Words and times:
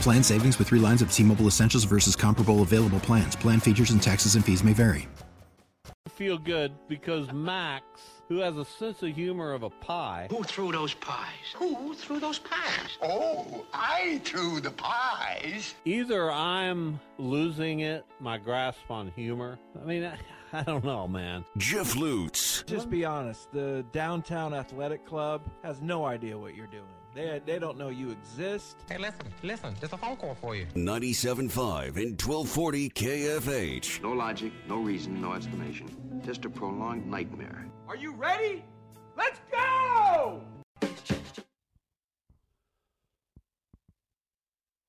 Plan 0.00 0.22
savings 0.22 0.58
with 0.58 0.68
three 0.68 0.78
lines 0.78 1.02
of 1.02 1.12
T 1.12 1.22
Mobile 1.24 1.46
Essentials 1.48 1.84
versus 1.84 2.14
comparable 2.14 2.62
available 2.62 3.00
plans. 3.00 3.34
Plan 3.36 3.58
features 3.60 3.90
and 3.90 4.02
taxes 4.02 4.34
and 4.36 4.44
fees 4.44 4.62
may 4.62 4.72
vary. 4.72 5.08
Feel 6.10 6.38
good 6.38 6.72
because 6.88 7.30
Max, 7.32 7.84
who 8.28 8.38
has 8.38 8.56
a 8.56 8.64
sense 8.64 9.02
of 9.02 9.10
humor 9.14 9.52
of 9.52 9.64
a 9.64 9.68
pie, 9.70 10.28
Who 10.30 10.42
threw 10.44 10.72
those 10.72 10.94
pies? 10.94 11.52
Who 11.56 11.92
threw 11.94 12.20
those 12.20 12.38
pies? 12.38 12.98
Oh, 13.02 13.66
I 13.74 14.20
threw 14.24 14.60
the 14.60 14.70
pies. 14.70 15.74
either 15.84 16.30
I'm 16.30 16.98
losing 17.18 17.80
it, 17.80 18.06
my 18.20 18.38
grasp 18.38 18.88
on 18.90 19.12
humor. 19.14 19.58
I 19.82 19.84
mean, 19.84 20.04
I, 20.04 20.16
I 20.58 20.62
don't 20.62 20.84
know, 20.84 21.06
man. 21.06 21.44
Jeff 21.58 21.96
Lutz. 21.96 22.62
Just 22.62 22.88
be 22.88 23.04
honest. 23.04 23.52
The 23.52 23.84
downtown 23.92 24.54
athletic 24.54 25.04
club 25.04 25.42
has 25.64 25.82
no 25.82 26.06
idea 26.06 26.38
what 26.38 26.54
you're 26.54 26.68
doing. 26.68 26.84
They 27.16 27.40
they 27.46 27.58
don't 27.58 27.78
know 27.78 27.88
you 27.88 28.10
exist. 28.10 28.76
Hey, 28.90 28.98
listen, 28.98 29.32
listen. 29.42 29.74
There's 29.80 29.94
a 29.94 29.96
phone 29.96 30.18
call 30.18 30.34
for 30.34 30.54
you. 30.54 30.66
97.5 30.74 31.96
and 31.96 32.20
1240 32.20 32.90
KFH. 32.90 34.02
No 34.02 34.12
logic, 34.12 34.52
no 34.68 34.76
reason, 34.82 35.18
no 35.18 35.32
explanation. 35.32 35.88
Just 36.26 36.44
a 36.44 36.50
prolonged 36.50 37.06
nightmare. 37.06 37.70
Are 37.88 37.96
you 37.96 38.12
ready? 38.12 38.62
Let's 39.16 39.40
go! 39.50 40.42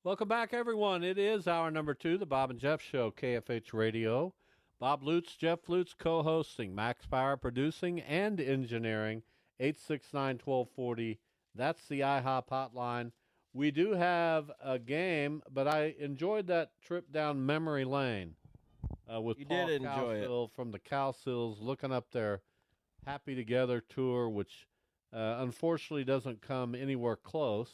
Welcome 0.03 0.27
back, 0.27 0.53
everyone. 0.53 1.05
It 1.05 1.17
is 1.17 1.47
hour 1.47 1.71
number 1.71 1.93
two, 1.93 2.17
the 2.17 2.25
Bob 2.25 2.49
and 2.51 2.59
Jeff 2.59 2.81
Show, 2.81 3.09
KFH 3.09 3.71
Radio. 3.71 4.33
Bob 4.81 5.01
Lutz, 5.01 5.33
Jeff 5.37 5.69
Lutz 5.69 5.93
co 5.97 6.23
hosting, 6.23 6.75
Max 6.75 7.05
Power 7.05 7.37
producing 7.37 8.01
and 8.01 8.41
engineering, 8.41 9.23
869 9.61 10.41
1240. 10.43 11.19
That's 11.57 11.85
the 11.87 12.01
IHOP 12.01 12.47
hotline. 12.49 13.11
We 13.53 13.71
do 13.71 13.93
have 13.93 14.51
a 14.63 14.77
game, 14.77 15.41
but 15.51 15.67
I 15.67 15.95
enjoyed 15.99 16.47
that 16.47 16.71
trip 16.81 17.11
down 17.11 17.45
memory 17.45 17.85
lane 17.85 18.35
uh, 19.11 19.19
with 19.19 19.39
You 19.39 19.45
Paul 19.47 19.67
did 19.67 19.81
enjoy 19.81 20.15
it. 20.15 20.27
Cowsill 20.27 20.51
from 20.51 20.71
the 20.71 20.79
Cowsills 20.79 21.57
looking 21.59 21.91
up 21.91 22.11
their 22.11 22.41
Happy 23.05 23.35
Together 23.35 23.81
tour, 23.81 24.29
which 24.29 24.67
uh, 25.13 25.37
unfortunately 25.39 26.03
doesn't 26.03 26.41
come 26.41 26.75
anywhere 26.75 27.15
close. 27.15 27.71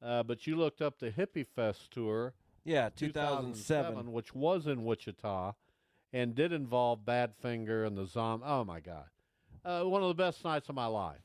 Uh, 0.00 0.22
but 0.22 0.46
you 0.46 0.56
looked 0.56 0.80
up 0.80 0.98
the 0.98 1.10
Hippie 1.10 1.46
Fest 1.46 1.90
tour, 1.90 2.34
Yeah, 2.64 2.88
2007. 2.88 4.12
which 4.12 4.34
was 4.34 4.66
in 4.66 4.84
Wichita, 4.84 5.52
and 6.12 6.34
did 6.34 6.52
involve 6.52 7.00
Badfinger 7.04 7.86
and 7.86 7.96
the 7.96 8.06
Zom. 8.06 8.42
Oh 8.44 8.64
my 8.64 8.80
God, 8.80 9.04
uh, 9.64 9.82
one 9.84 10.02
of 10.02 10.08
the 10.08 10.14
best 10.14 10.42
nights 10.44 10.68
of 10.68 10.74
my 10.74 10.86
life. 10.86 11.20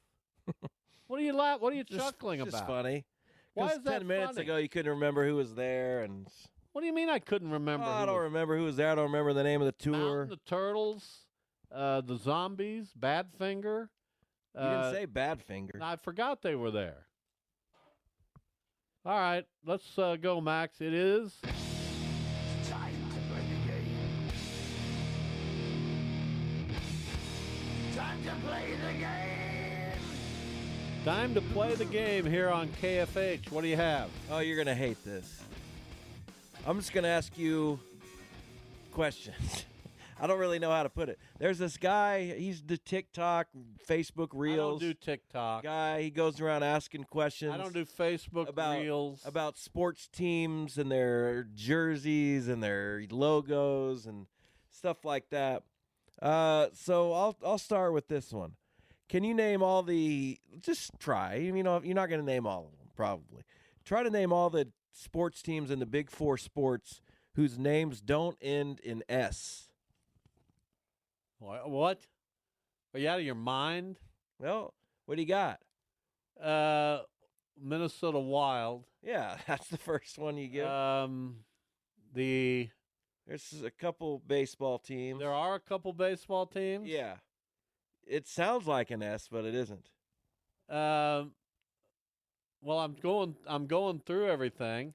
What 1.07 1.19
are 1.19 1.23
you 1.23 1.33
la- 1.33 1.57
What 1.57 1.73
are 1.73 1.75
you 1.75 1.83
Just- 1.83 1.99
chuckling 2.05 2.43
just 2.43 2.55
about? 2.57 2.67
funny. 2.67 3.05
Why 3.53 3.69
'Cause 3.69 3.77
is 3.77 3.83
that 3.85 3.99
ten 3.99 4.07
minutes 4.07 4.31
funny? 4.33 4.41
ago 4.43 4.57
you 4.57 4.69
couldn't 4.69 4.91
remember 4.91 5.25
who 5.25 5.35
was 5.35 5.55
there, 5.55 6.03
and 6.03 6.27
What 6.73 6.81
do 6.81 6.87
you 6.87 6.93
mean 6.93 7.09
I 7.09 7.17
couldn't 7.19 7.49
remember? 7.49 7.87
Oh, 7.87 7.89
I 7.89 8.05
don't 8.05 8.15
was- 8.15 8.23
remember 8.25 8.55
who 8.55 8.63
was 8.65 8.75
there. 8.75 8.91
I 8.91 8.95
don't 8.95 9.05
remember 9.05 9.33
the 9.33 9.43
name 9.43 9.61
of 9.63 9.65
the 9.79 9.89
Mountain, 9.89 10.07
tour. 10.07 10.25
the 10.27 10.37
Turtles, 10.45 11.25
uh, 11.71 12.01
the 12.01 12.17
Zombies, 12.17 12.93
Badfinger. 12.93 13.89
you 14.53 14.61
uh, 14.61 14.91
didn't 14.91 14.93
say 14.93 15.07
Badfinger. 15.07 15.81
I 15.81 15.95
forgot 15.95 16.41
they 16.43 16.55
were 16.55 16.69
there. 16.71 17.07
All 19.05 19.17
right, 19.17 19.45
let's 19.65 19.97
uh, 19.97 20.17
go, 20.17 20.39
Max. 20.41 20.81
It 20.81 20.93
is 20.93 21.39
Time 21.41 22.93
to 23.09 23.19
play 23.31 23.41
the 23.49 23.59
game. 23.71 23.95
Time 27.95 28.23
to 28.23 28.35
play 28.45 28.75
the 28.75 28.93
game. 28.99 29.26
Time 31.03 31.33
to 31.33 31.41
play 31.41 31.73
the 31.75 31.85
game 31.85 32.25
here 32.25 32.49
on 32.49 32.67
KFH. 32.81 33.51
What 33.51 33.61
do 33.61 33.67
you 33.67 33.75
have? 33.77 34.09
Oh, 34.31 34.39
you're 34.39 34.57
gonna 34.57 34.75
hate 34.75 35.03
this. 35.05 35.41
I'm 36.65 36.77
just 36.79 36.93
gonna 36.93 37.07
ask 37.07 37.37
you 37.37 37.79
questions. 38.91 39.65
I 40.19 40.25
don't 40.25 40.39
really 40.39 40.57
know 40.57 40.71
how 40.71 40.81
to 40.81 40.89
put 40.89 41.09
it. 41.09 41.19
There's 41.37 41.59
this 41.59 41.77
guy. 41.77 42.33
He's 42.37 42.63
the 42.63 42.77
TikTok, 42.77 43.47
Facebook 43.87 44.29
Reels. 44.33 44.81
I 44.81 44.85
don't 44.85 44.91
do 44.91 44.93
TikTok. 44.95 45.63
guy. 45.63 46.01
He 46.01 46.09
goes 46.09 46.41
around 46.41 46.63
asking 46.63 47.03
questions. 47.03 47.53
I 47.53 47.57
don't 47.57 47.73
do 47.73 47.85
Facebook 47.85 48.49
about 48.49 48.79
Reels. 48.79 49.21
about 49.25 49.57
sports 49.59 50.07
teams 50.07 50.79
and 50.79 50.91
their 50.91 51.43
jerseys 51.53 52.47
and 52.47 52.63
their 52.63 53.03
logos 53.11 54.07
and 54.07 54.25
stuff 54.71 55.05
like 55.05 55.29
that. 55.29 55.63
Uh, 56.19 56.67
so 56.73 57.13
I'll 57.13 57.37
I'll 57.45 57.59
start 57.59 57.93
with 57.93 58.07
this 58.07 58.33
one. 58.33 58.53
Can 59.09 59.23
you 59.23 59.33
name 59.33 59.63
all 59.63 59.83
the? 59.83 60.39
Just 60.59 60.91
try. 60.99 61.35
You 61.35 61.63
know, 61.63 61.81
you're 61.83 61.95
not 61.95 62.09
going 62.09 62.19
to 62.19 62.25
name 62.25 62.45
all 62.45 62.65
of 62.71 62.77
them, 62.77 62.89
probably. 62.95 63.43
Try 63.85 64.03
to 64.03 64.09
name 64.09 64.33
all 64.33 64.49
the 64.49 64.67
sports 64.91 65.41
teams 65.41 65.71
in 65.71 65.79
the 65.79 65.85
Big 65.85 66.09
Four 66.09 66.37
sports 66.37 67.01
whose 67.35 67.57
names 67.57 68.01
don't 68.01 68.37
end 68.41 68.79
in 68.81 69.03
S. 69.07 69.69
What? 71.39 72.01
Are 72.93 72.99
you 72.99 73.07
out 73.07 73.19
of 73.19 73.25
your 73.25 73.35
mind? 73.35 73.99
Well, 74.39 74.73
what 75.05 75.15
do 75.15 75.21
you 75.21 75.27
got? 75.27 75.59
Uh, 76.41 77.03
Minnesota 77.61 78.19
Wild. 78.19 78.85
Yeah, 79.03 79.37
that's 79.47 79.67
the 79.67 79.77
first 79.77 80.17
one 80.17 80.37
you 80.37 80.47
get. 80.47 80.67
Um, 80.67 81.37
the 82.13 82.69
There's 83.27 83.61
a 83.63 83.71
couple 83.71 84.21
baseball 84.25 84.79
teams. 84.79 85.19
there 85.19 85.33
are 85.33 85.55
a 85.55 85.59
couple 85.59 85.93
baseball 85.93 86.45
teams. 86.45 86.87
Yeah. 86.87 87.15
It 88.09 88.27
sounds 88.27 88.67
like 88.67 88.91
an 88.91 89.03
S, 89.03 89.27
but 89.31 89.45
it 89.45 89.53
isn't. 89.55 89.89
Um, 90.69 91.31
well, 92.61 92.79
I'm 92.79 92.93
going. 92.93 93.35
I'm 93.45 93.67
going 93.67 93.99
through 94.05 94.27
everything, 94.29 94.93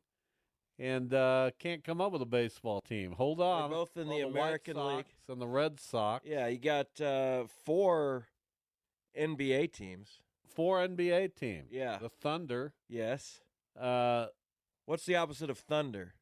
and 0.79 1.13
uh, 1.15 1.51
can't 1.59 1.85
come 1.85 2.01
up 2.01 2.13
with 2.13 2.23
a 2.23 2.27
baseball 2.27 2.81
team. 2.81 3.13
Hold 3.13 3.41
on. 3.41 3.71
both 3.71 3.97
in 3.97 4.09
the 4.09 4.25
White 4.25 4.27
American 4.27 4.77
League. 4.97 5.07
And 5.29 5.41
the 5.41 5.47
Red 5.47 5.81
Sox. 5.81 6.27
Yeah, 6.27 6.47
you 6.49 6.59
got 6.59 7.01
uh, 7.01 7.45
four 7.65 8.27
NBA 9.19 9.73
teams. 9.73 10.21
Four 10.55 10.87
NBA 10.87 11.35
teams. 11.37 11.69
Yeah. 11.71 11.99
The 11.99 12.11
Thunder. 12.11 12.75
Yes. 12.89 13.41
Uh, 13.79 14.27
What's 14.85 15.07
the 15.07 15.17
opposite 15.17 15.49
of 15.49 15.59
thunder? 15.59 16.15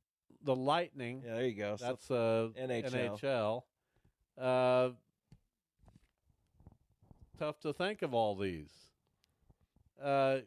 the 0.42 0.54
Lightning. 0.54 1.22
Yeah, 1.26 1.34
there 1.34 1.44
you 1.46 1.54
go. 1.54 1.76
So- 1.76 1.84
That's 1.87 2.10
uh, 2.10 2.48
NHL. 2.58 3.20
NHL. 3.20 3.62
Uh, 4.38 4.90
tough 7.40 7.58
to 7.60 7.72
think 7.72 8.02
of 8.02 8.12
all 8.14 8.37
these. 8.37 8.70
Uh, 10.02 10.40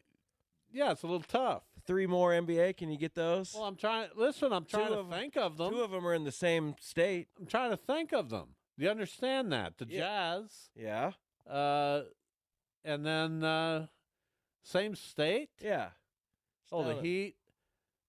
yeah, 0.71 0.91
it's 0.91 1.03
a 1.03 1.07
little 1.07 1.21
tough. 1.27 1.63
three 1.85 2.07
more 2.07 2.31
NBA. 2.31 2.77
Can 2.77 2.89
you 2.89 2.97
get 2.97 3.15
those? 3.15 3.53
Well, 3.53 3.63
I'm 3.65 3.75
trying. 3.75 4.09
Listen, 4.15 4.53
I'm 4.53 4.65
trying 4.65 4.87
Two 4.87 4.93
to 4.93 4.99
of- 5.01 5.09
think 5.09 5.35
of 5.35 5.57
them. 5.57 5.71
Two 5.73 5.81
of 5.81 5.91
them 5.91 6.05
are 6.07 6.13
in 6.13 6.23
the 6.23 6.31
same 6.31 6.75
state. 6.79 7.27
I'm 7.39 7.45
trying 7.47 7.71
to 7.71 7.77
think 7.77 8.13
of 8.13 8.29
them. 8.29 8.49
You 8.77 8.89
understand 8.89 9.51
that? 9.51 9.77
The 9.77 9.85
Yeah. 9.87 9.99
Jazz, 9.99 10.69
Yeah. 10.75 11.11
uh, 11.49 12.03
and 12.83 13.05
then 13.05 13.43
uh, 13.43 13.87
same 14.63 14.95
state. 14.95 15.49
Yeah. 15.59 15.89
Oh, 16.71 16.83
the 16.83 17.01
Heat 17.01 17.35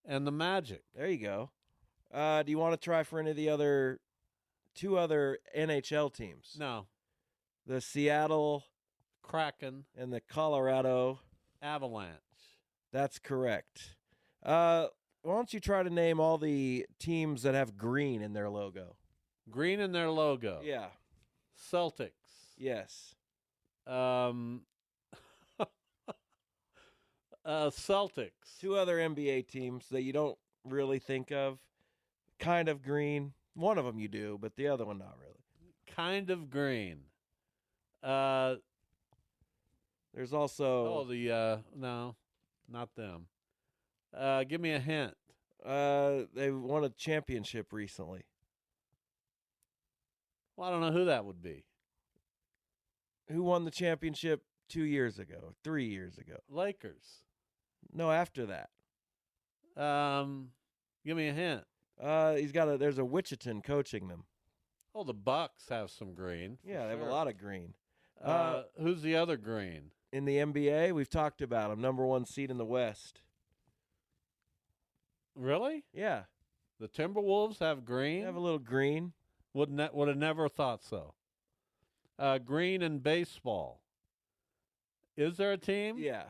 and 0.06 0.26
the 0.26 0.32
Magic. 0.32 0.84
There 0.94 1.08
you 1.08 1.18
go. 1.18 1.50
Uh, 2.12 2.42
do 2.42 2.50
you 2.50 2.58
want 2.58 2.72
to 2.72 2.82
try 2.82 3.02
for 3.02 3.18
any 3.18 3.30
of 3.30 3.36
the 3.36 3.48
other 3.50 4.00
two 4.74 4.96
other 4.96 5.38
NHL 5.54 6.10
teams? 6.14 6.56
No, 6.58 6.86
The 7.66 7.80
Seattle 7.82 8.64
Kraken, 9.24 9.84
and 9.96 10.12
the 10.12 10.20
Colorado. 10.20 11.18
Avalanche. 11.62 12.10
That's 12.92 13.18
correct. 13.18 13.96
Uh, 14.44 14.86
why 15.22 15.34
don't 15.34 15.52
you 15.52 15.60
try 15.60 15.82
to 15.82 15.90
name 15.90 16.20
all 16.20 16.38
the 16.38 16.86
teams 17.00 17.42
that 17.42 17.54
have 17.54 17.76
green 17.76 18.22
in 18.22 18.34
their 18.34 18.50
logo? 18.50 18.96
Green 19.50 19.80
in 19.80 19.92
their 19.92 20.10
logo. 20.10 20.60
Yeah. 20.62 20.86
Celtics. 21.72 22.10
Yes. 22.56 23.14
Um. 23.86 24.62
uh, 25.58 25.66
Celtics. 27.44 28.58
Two 28.60 28.76
other 28.76 28.98
NBA 28.98 29.48
teams 29.48 29.88
that 29.90 30.02
you 30.02 30.12
don't 30.12 30.38
really 30.64 30.98
think 30.98 31.32
of, 31.32 31.58
kind 32.38 32.68
of 32.68 32.82
green. 32.82 33.32
One 33.54 33.78
of 33.78 33.84
them 33.84 33.98
you 33.98 34.08
do, 34.08 34.38
but 34.40 34.56
the 34.56 34.68
other 34.68 34.84
one 34.84 34.98
not 34.98 35.16
really. 35.18 35.32
Kind 35.96 36.30
of 36.30 36.50
green. 36.50 36.98
Uh. 38.02 38.56
There's 40.14 40.32
also 40.32 40.86
Oh, 40.86 41.04
the 41.04 41.30
uh. 41.32 41.56
No, 41.76 42.14
not 42.68 42.94
them. 42.94 43.26
Uh, 44.16 44.44
give 44.44 44.60
me 44.60 44.70
a 44.72 44.78
hint. 44.78 45.14
uh 45.64 46.22
they 46.34 46.50
won 46.50 46.84
a 46.84 46.90
championship 46.90 47.72
recently. 47.72 48.22
Well, 50.56 50.68
I 50.68 50.70
don't 50.72 50.80
know 50.80 50.92
who 50.92 51.06
that 51.06 51.24
would 51.24 51.42
be. 51.42 51.64
Who 53.30 53.42
won 53.42 53.64
the 53.64 53.70
championship 53.70 54.42
2 54.68 54.82
years 54.82 55.18
ago, 55.18 55.54
3 55.64 55.86
years 55.86 56.18
ago? 56.18 56.36
Lakers. 56.48 57.24
No, 57.92 58.10
after 58.12 58.46
that. 58.46 58.70
Um, 59.82 60.50
give 61.04 61.16
me 61.16 61.28
a 61.28 61.32
hint. 61.32 61.64
Uh 62.00 62.34
he's 62.34 62.52
got 62.52 62.68
a 62.68 62.76
there's 62.78 62.98
a 62.98 63.04
Wichita 63.04 63.60
coaching 63.62 64.08
them. 64.08 64.24
Oh, 64.94 65.02
the 65.04 65.14
Bucks 65.14 65.68
have 65.70 65.90
some 65.90 66.14
green. 66.14 66.58
Yeah, 66.64 66.84
they 66.84 66.90
have 66.90 67.00
sure. 67.00 67.08
a 67.08 67.12
lot 67.12 67.26
of 67.26 67.36
green. 67.36 67.74
Uh, 68.22 68.62
who's 68.80 69.02
the 69.02 69.16
other 69.16 69.36
green? 69.36 69.90
In 70.14 70.26
the 70.26 70.36
NBA, 70.36 70.92
we've 70.92 71.10
talked 71.10 71.42
about 71.42 71.70
them. 71.70 71.80
number 71.80 72.06
1 72.06 72.24
seed 72.24 72.48
in 72.48 72.56
the 72.56 72.64
West. 72.64 73.20
Really? 75.34 75.82
Yeah. 75.92 76.22
The 76.78 76.86
Timberwolves 76.86 77.58
have 77.58 77.84
green. 77.84 78.20
They 78.20 78.26
have 78.26 78.36
a 78.36 78.40
little 78.40 78.60
green. 78.60 79.12
Would 79.54 79.70
ne- 79.70 79.88
would 79.92 80.06
have 80.06 80.16
never 80.16 80.48
thought 80.48 80.84
so. 80.84 81.14
Uh, 82.16 82.38
green 82.38 82.80
in 82.80 83.00
baseball. 83.00 83.80
Is 85.16 85.36
there 85.36 85.50
a 85.50 85.56
team? 85.58 85.96
Yeah. 85.98 86.26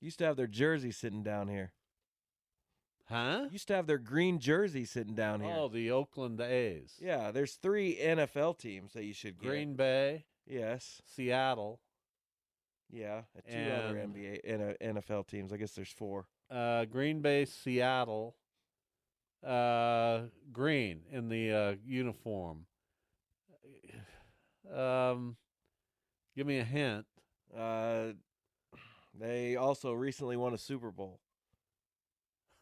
Used 0.00 0.18
to 0.20 0.24
have 0.24 0.36
their 0.36 0.46
jersey 0.46 0.92
sitting 0.92 1.22
down 1.22 1.48
here. 1.48 1.72
Huh? 3.10 3.48
Used 3.52 3.68
to 3.68 3.74
have 3.74 3.86
their 3.86 3.98
green 3.98 4.38
jersey 4.38 4.86
sitting 4.86 5.14
down 5.14 5.42
here. 5.42 5.54
Oh, 5.54 5.68
the 5.68 5.90
Oakland 5.90 6.40
A's. 6.40 6.94
Yeah, 7.02 7.32
there's 7.32 7.52
three 7.56 7.98
NFL 8.00 8.56
teams 8.58 8.94
that 8.94 9.04
you 9.04 9.12
should 9.12 9.38
get. 9.38 9.46
Green 9.50 9.74
Bay, 9.74 10.24
Yes. 10.46 11.02
Seattle, 11.04 11.80
Yeah. 12.90 13.22
and 13.46 13.66
Two 13.66 13.72
other 13.72 13.94
NBA 13.96 14.40
N- 14.44 14.96
NFL 14.96 15.26
teams. 15.26 15.52
I 15.52 15.56
guess 15.56 15.72
there's 15.72 15.90
four. 15.92 16.26
uh, 16.50 16.84
Green 16.86 17.20
Bay, 17.20 17.44
Seattle. 17.44 18.34
Uh, 19.46 20.22
green 20.52 21.02
in 21.12 21.28
the 21.28 21.52
uh, 21.52 21.74
uniform. 21.84 22.66
Um, 24.74 25.36
give 26.36 26.46
me 26.46 26.58
a 26.58 26.64
hint. 26.64 27.06
Uh, 27.56 28.08
they 29.18 29.56
also 29.56 29.94
recently 29.94 30.36
won 30.36 30.52
a 30.52 30.58
Super 30.58 30.90
Bowl. 30.90 31.20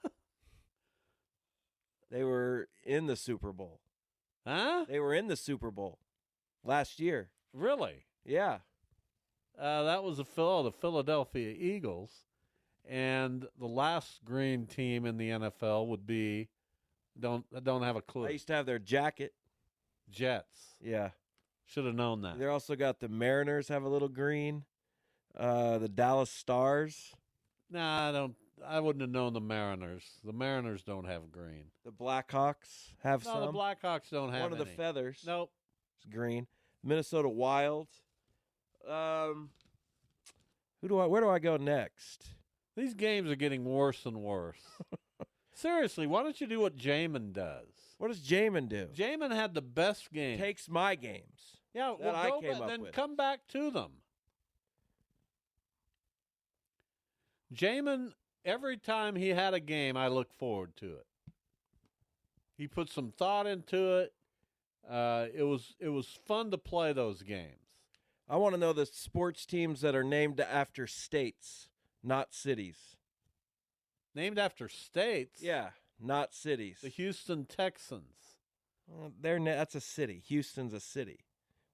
they 2.11 2.23
were 2.23 2.69
in 2.85 3.07
the 3.07 3.17
Super 3.17 3.53
Bowl. 3.53 3.81
Huh? 4.47 4.85
They 4.89 5.01
were 5.01 5.15
in 5.15 5.27
the 5.27 5.35
Super 5.37 5.73
Bowl 5.73 5.99
last 6.63 7.01
year. 7.01 7.31
Really? 7.53 8.05
Yeah. 8.25 8.59
Uh, 9.59 9.85
that 9.85 10.03
was 10.05 10.19
the 10.19 10.25
Phil, 10.25 10.63
the 10.65 10.73
Philadelphia 10.73 11.55
Eagles, 11.59 12.11
and 12.89 13.47
the 13.59 13.67
last 13.67 14.25
green 14.25 14.67
team 14.67 15.07
in 15.07 15.17
the 15.17 15.31
NFL 15.31 15.87
would 15.89 16.07
be 16.07 16.49
don't 17.19 17.45
I 17.57 17.61
don't 17.61 17.83
have 17.83 17.97
a 17.97 18.03
clue. 18.03 18.27
I 18.27 18.31
used 18.31 18.47
to 18.49 18.53
have 18.53 18.67
their 18.67 18.79
jacket. 18.79 19.33
Jets. 20.11 20.77
Yeah. 20.81 21.11
Should 21.65 21.85
have 21.87 21.95
known 21.95 22.23
that. 22.23 22.39
They 22.39 22.47
also 22.47 22.77
got 22.77 23.01
the 23.01 23.09
Mariners 23.09 23.69
have 23.69 23.83
a 23.83 23.89
little 23.89 24.09
green. 24.09 24.65
Uh, 25.37 25.79
the 25.79 25.89
Dallas 25.89 26.31
Stars, 26.31 27.13
Nah, 27.71 28.09
I 28.09 28.13
don't. 28.13 28.35
I 28.67 28.81
wouldn't 28.81 29.03
have 29.03 29.11
known 29.11 29.33
the 29.35 29.41
Mariners. 29.41 30.05
The 30.25 30.33
Mariners 30.33 30.83
don't 30.83 31.05
have 31.07 31.31
green. 31.31 31.65
the 31.85 31.91
Blackhawks 31.93 32.95
have 33.03 33.23
No, 33.25 33.33
some. 33.33 33.41
the 33.43 33.53
Blackhawks 33.53 34.09
don't 34.11 34.33
have 34.33 34.43
One 34.43 34.53
of 34.53 34.59
the 34.59 34.65
feathers. 34.65 35.23
Nope. 35.27 35.51
It's 35.99 36.07
green. 36.11 36.47
Minnesota 36.83 37.29
Wild. 37.29 37.89
Um, 38.89 39.51
who 40.81 40.89
do 40.89 40.99
I? 40.99 41.07
Where 41.07 41.21
do 41.21 41.29
I 41.29 41.39
go 41.39 41.57
next? 41.57 42.27
These 42.77 42.95
games 42.95 43.31
are 43.31 43.37
getting 43.37 43.65
worse 43.65 44.05
and 44.05 44.23
worse. 44.23 44.61
Seriously, 45.55 46.07
why 46.07 46.23
don't 46.23 46.39
you 46.41 46.47
do 46.47 46.61
what 46.61 46.77
Jamin 46.77 47.33
does? 47.33 47.67
What 47.99 48.09
does 48.09 48.21
Jamin 48.21 48.69
do? 48.69 48.89
Jamin 48.95 49.35
had 49.35 49.55
the 49.55 49.63
best 49.63 50.13
game. 50.13 50.39
Takes 50.39 50.69
my 50.69 50.95
games. 50.95 51.57
yeah, 51.73 51.95
well, 51.99 52.15
I 52.15 52.29
go 52.29 52.41
came 52.41 52.53
back, 52.53 52.61
up 52.61 52.69
then 52.69 52.83
with. 52.83 52.93
come 52.93 53.17
back 53.17 53.41
to 53.49 53.71
them. 53.71 53.93
Jamin, 57.55 58.13
every 58.45 58.77
time 58.77 59.17
he 59.17 59.31
had 59.31 59.55
a 59.55 59.61
game, 59.61 59.97
I 59.97 60.09
look 60.09 60.33
forward 60.35 60.77
to 60.77 60.87
it. 60.97 61.07
He 62.59 62.67
put 62.69 62.91
some 62.91 63.13
thought 63.17 63.47
into 63.47 63.99
it. 63.99 64.13
Uh, 64.89 65.27
it 65.35 65.43
was 65.43 65.75
it 65.81 65.89
was 65.89 66.07
fun 66.27 66.51
to 66.51 66.59
play 66.59 66.93
those 66.93 67.23
games. 67.23 67.66
I 68.29 68.37
want 68.37 68.55
to 68.55 68.61
know 68.61 68.73
the 68.73 68.87
sports 68.87 69.47
teams 69.47 69.81
that 69.83 69.95
are 69.95 70.05
named 70.05 70.41
after 70.41 70.87
states, 70.87 71.69
not 72.03 72.35
cities. 72.35 72.97
Named 74.15 74.39
after 74.39 74.69
states. 74.69 75.43
Yeah, 75.43 75.71
not 76.01 76.35
cities. 76.35 76.79
The 76.83 76.89
Houston 76.89 77.45
Texans. 77.45 78.39
Well, 78.89 79.13
they're 79.21 79.39
na- 79.39 79.57
that's 79.57 79.75
a 79.75 79.81
city. 79.81 80.23
Houston's 80.27 80.73
a 80.73 80.81
city. 80.81 81.21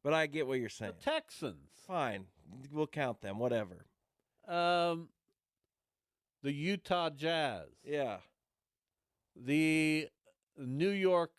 But 0.02 0.12
I 0.12 0.26
get 0.26 0.46
what 0.46 0.58
you're 0.58 0.68
saying. 0.68 0.94
The 0.98 1.10
Texans. 1.10 1.70
Fine, 1.86 2.26
we'll 2.70 2.86
count 2.86 3.20
them. 3.20 3.38
Whatever. 3.38 3.86
Um, 4.48 5.08
the 6.42 6.52
Utah 6.52 7.10
Jazz. 7.10 7.68
Yeah. 7.84 8.18
The 9.36 10.08
New 10.58 10.90
York 10.90 11.32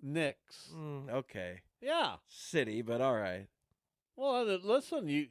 Knicks. 0.00 0.70
Mm, 0.74 1.10
okay. 1.10 1.60
Yeah. 1.80 2.16
City, 2.28 2.82
but 2.82 3.00
all 3.00 3.16
right. 3.16 3.48
Well, 4.16 4.48
uh, 4.48 4.58
listen, 4.62 5.08
you 5.08 5.28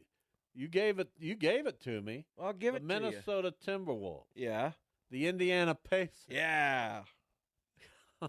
you 0.53 0.67
gave 0.67 0.99
it 0.99 1.09
you 1.19 1.35
gave 1.35 1.65
it 1.67 1.79
to 1.81 2.01
me. 2.01 2.25
I'll 2.41 2.53
give 2.53 2.73
the 2.73 2.77
it 2.77 2.87
to 2.87 2.93
you. 2.93 2.99
Minnesota 3.01 3.53
Timberwolves. 3.65 4.25
Yeah. 4.35 4.71
The 5.09 5.27
Indiana 5.27 5.75
Pacers. 5.75 6.25
Yeah. 6.29 7.03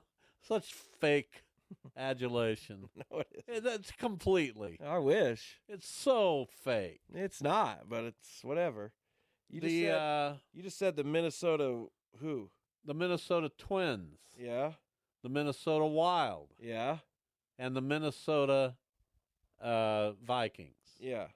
Such 0.48 0.72
fake 1.00 1.42
adulation. 1.96 2.88
No, 3.10 3.20
it 3.20 3.44
is. 3.48 3.62
That's 3.62 3.90
completely. 3.92 4.78
I 4.84 4.98
wish. 4.98 5.60
It's 5.68 5.88
so 5.88 6.46
fake. 6.64 7.00
It's 7.14 7.42
not, 7.42 7.88
but 7.88 8.04
it's 8.04 8.40
whatever. 8.42 8.92
You 9.48 9.60
just 9.60 9.70
the 9.72 9.82
said 9.84 9.94
uh, 9.94 10.34
you 10.52 10.62
just 10.62 10.78
said 10.78 10.96
the 10.96 11.04
Minnesota 11.04 11.84
who? 12.20 12.50
the 12.84 12.94
Minnesota 12.94 13.48
Twins, 13.58 14.18
Yeah. 14.36 14.72
the 15.22 15.28
Minnesota 15.28 15.86
Wild, 15.86 16.48
Yeah. 16.60 16.98
and 17.58 17.76
the 17.76 17.80
Minnesota 17.80 18.74
uh, 19.62 20.12
Vikings. 20.24 20.76
Yeah. 20.98 21.26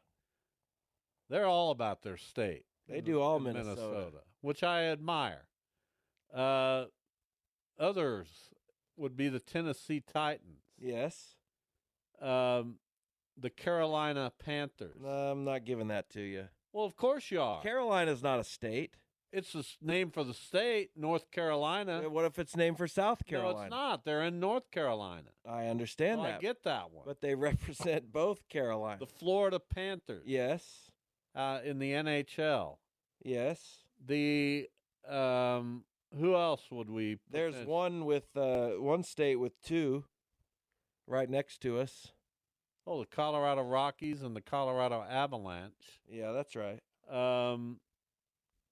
They're 1.28 1.46
all 1.46 1.70
about 1.70 2.02
their 2.02 2.16
state. 2.16 2.64
They 2.88 3.00
do 3.00 3.20
all 3.20 3.36
in 3.38 3.42
Minnesota. 3.44 4.12
which 4.42 4.62
I 4.62 4.84
admire. 4.84 5.46
Uh, 6.32 6.84
others 7.78 8.28
would 8.96 9.16
be 9.16 9.28
the 9.28 9.40
Tennessee 9.40 10.00
Titans, 10.00 10.62
Yes. 10.78 11.34
um, 12.20 12.76
the 13.36 13.50
Carolina 13.50 14.32
Panthers. 14.38 14.96
No, 15.02 15.08
I'm 15.08 15.44
not 15.44 15.64
giving 15.64 15.88
that 15.88 16.08
to 16.10 16.20
you. 16.20 16.48
well, 16.72 16.84
of 16.84 16.96
course 16.96 17.30
you 17.30 17.40
are. 17.40 17.60
Carolina's 17.62 18.22
not 18.22 18.38
a 18.38 18.44
state. 18.44 18.94
It's 19.32 19.52
the 19.52 19.64
name 19.82 20.10
for 20.10 20.24
the 20.24 20.34
state, 20.34 20.90
North 20.96 21.30
Carolina. 21.30 22.08
What 22.08 22.24
if 22.24 22.38
it's 22.38 22.56
named 22.56 22.78
for 22.78 22.86
South 22.86 23.24
Carolina? 23.26 23.58
No, 23.58 23.62
it's 23.64 23.70
not. 23.70 24.04
They're 24.04 24.22
in 24.22 24.40
North 24.40 24.70
Carolina. 24.70 25.28
I 25.48 25.66
understand 25.66 26.20
that. 26.24 26.36
I 26.36 26.38
get 26.38 26.62
that 26.64 26.90
one. 26.92 27.04
but 27.06 27.20
they 27.20 27.34
represent 27.34 28.12
both 28.12 28.48
Carolina. 28.48 28.98
the 29.00 29.06
Florida 29.06 29.60
Panthers. 29.60 30.24
yes. 30.26 30.90
Uh, 31.34 31.60
in 31.64 31.78
the 31.78 31.92
NHL. 31.92 32.78
Yes. 33.22 33.84
The 34.06 34.68
um, 35.06 35.84
who 36.18 36.34
else 36.34 36.62
would 36.70 36.88
we? 36.90 37.18
There's 37.30 37.66
one 37.66 38.04
with 38.06 38.34
uh, 38.36 38.68
one 38.78 39.02
state 39.02 39.36
with 39.36 39.60
two 39.62 40.04
right 41.06 41.28
next 41.28 41.60
to 41.62 41.78
us. 41.78 42.12
Oh, 42.86 43.00
the 43.00 43.06
Colorado 43.06 43.62
Rockies 43.62 44.22
and 44.22 44.34
the 44.36 44.40
Colorado 44.40 45.04
Avalanche. 45.08 46.00
Yeah, 46.08 46.32
that's 46.32 46.54
right. 46.56 46.80
Um, 47.10 47.80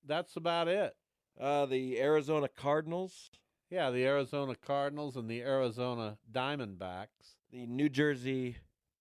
that's 0.06 0.36
about 0.36 0.68
it. 0.68 0.94
Uh, 1.40 1.66
the 1.66 2.00
Arizona 2.00 2.48
Cardinals, 2.48 3.30
Yeah, 3.70 3.90
the 3.90 4.04
Arizona 4.06 4.54
Cardinals 4.54 5.16
and 5.16 5.28
the 5.28 5.42
Arizona 5.42 6.18
Diamondbacks, 6.30 7.36
the 7.50 7.66
New 7.66 7.88
Jersey, 7.88 8.56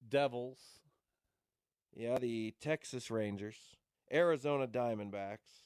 Devils. 0.07 0.59
yeah, 1.95 2.17
the 2.17 2.53
Texas 2.59 3.11
Rangers, 3.11 3.57
Arizona 4.11 4.67
Diamondbacks. 4.67 5.61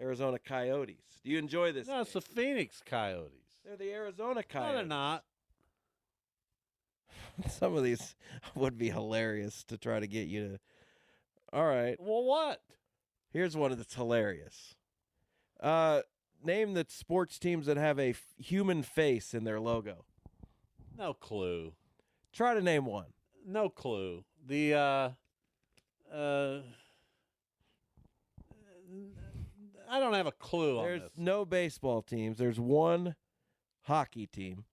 Arizona 0.00 0.40
Coyotes. 0.40 1.20
Do 1.22 1.30
you 1.30 1.38
enjoy 1.38 1.70
this? 1.70 1.86
No, 1.86 2.00
it's 2.00 2.12
the? 2.12 2.20
Phoenix 2.20 2.82
Coyotes. 2.84 3.60
They're 3.64 3.76
the 3.76 3.92
Arizona 3.92 4.34
No, 4.34 4.42
Coyotes. 4.42 4.74
they're 4.74 4.84
not. 4.84 5.24
Some 7.48 7.76
of 7.76 7.84
these 7.84 8.14
would 8.56 8.76
be 8.76 8.90
hilarious 8.90 9.62
to 9.64 9.78
try 9.78 10.00
to 10.00 10.06
get 10.08 10.26
you 10.28 10.48
to. 10.48 10.58
All 11.52 11.64
right. 11.66 11.96
Well, 12.00 12.24
what? 12.24 12.60
Here's 13.34 13.56
one 13.56 13.76
that's 13.76 13.94
hilarious. 13.94 14.76
Uh, 15.60 16.02
name 16.42 16.74
the 16.74 16.86
sports 16.88 17.38
teams 17.38 17.66
that 17.66 17.76
have 17.76 17.98
a 17.98 18.10
f- 18.10 18.22
human 18.38 18.84
face 18.84 19.34
in 19.34 19.42
their 19.42 19.58
logo. 19.58 20.04
No 20.96 21.12
clue. 21.14 21.72
Try 22.32 22.54
to 22.54 22.62
name 22.62 22.86
one. 22.86 23.06
No 23.44 23.68
clue. 23.68 24.24
The 24.46 24.74
uh, 24.74 25.08
uh, 26.14 26.60
I 29.90 29.98
don't 29.98 30.14
have 30.14 30.26
a 30.28 30.32
clue 30.32 30.78
on 30.78 30.84
There's 30.84 31.02
this. 31.02 31.10
no 31.16 31.44
baseball 31.44 32.02
teams. 32.02 32.38
There's 32.38 32.60
one 32.60 33.16
hockey 33.82 34.26
team. 34.28 34.64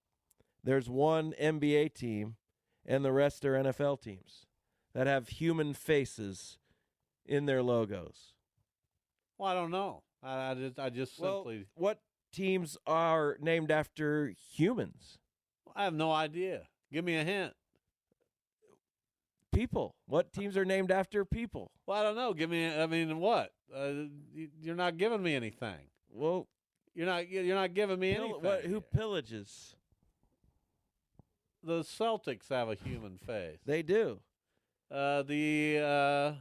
There's 0.62 0.88
one 0.88 1.34
NBA 1.40 1.94
team, 1.94 2.36
and 2.86 3.04
the 3.04 3.12
rest 3.12 3.44
are 3.44 3.54
NFL 3.54 4.00
teams 4.00 4.46
that 4.94 5.08
have 5.08 5.28
human 5.28 5.74
faces 5.74 6.58
in 7.26 7.46
their 7.46 7.62
logos. 7.62 8.31
Well, 9.42 9.50
I 9.50 9.54
don't 9.54 9.72
know. 9.72 10.04
I, 10.22 10.50
I 10.52 10.54
just, 10.54 10.78
I 10.78 10.88
just 10.88 11.18
Well, 11.18 11.38
simply, 11.38 11.66
what 11.74 11.98
teams 12.32 12.78
are 12.86 13.36
named 13.40 13.72
after 13.72 14.32
humans? 14.54 15.18
I 15.74 15.82
have 15.82 15.94
no 15.94 16.12
idea. 16.12 16.62
Give 16.92 17.04
me 17.04 17.16
a 17.16 17.24
hint. 17.24 17.52
People. 19.52 19.96
What 20.06 20.32
teams 20.32 20.56
are 20.56 20.64
named 20.64 20.92
after 20.92 21.24
people? 21.24 21.72
Well, 21.86 21.98
I 21.98 22.04
don't 22.04 22.14
know. 22.14 22.32
Give 22.34 22.50
me. 22.50 22.72
I 22.72 22.86
mean, 22.86 23.18
what? 23.18 23.50
Uh, 23.76 24.04
you're 24.62 24.76
not 24.76 24.96
giving 24.96 25.20
me 25.20 25.34
anything. 25.34 25.88
Well, 26.08 26.46
You're 26.94 27.06
not. 27.06 27.28
You're 27.28 27.56
not 27.56 27.74
giving 27.74 27.98
me 27.98 28.14
pill- 28.14 28.22
anything. 28.24 28.42
what, 28.44 28.60
who 28.62 28.70
here. 28.74 28.80
pillages? 28.96 29.74
the 31.64 31.80
Celtics 31.80 32.48
have 32.48 32.68
a 32.68 32.76
human 32.76 33.18
face. 33.18 33.58
They 33.66 33.82
do. 33.82 34.20
Uh, 34.88 35.22
the 35.22 35.78
uh, 35.82 36.32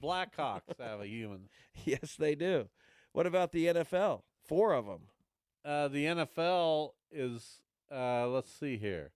Blackhawks 0.00 0.78
have 0.78 1.00
a 1.00 1.06
human. 1.06 1.48
Yes, 1.84 2.16
they 2.18 2.34
do. 2.34 2.68
What 3.12 3.26
about 3.26 3.52
the 3.52 3.66
NFL? 3.66 4.22
Four 4.44 4.74
of 4.74 4.86
them. 4.86 5.02
Uh, 5.64 5.88
the 5.88 6.04
NFL 6.06 6.92
is. 7.12 7.60
Uh, 7.90 8.26
let's 8.28 8.52
see 8.52 8.76
here. 8.76 9.12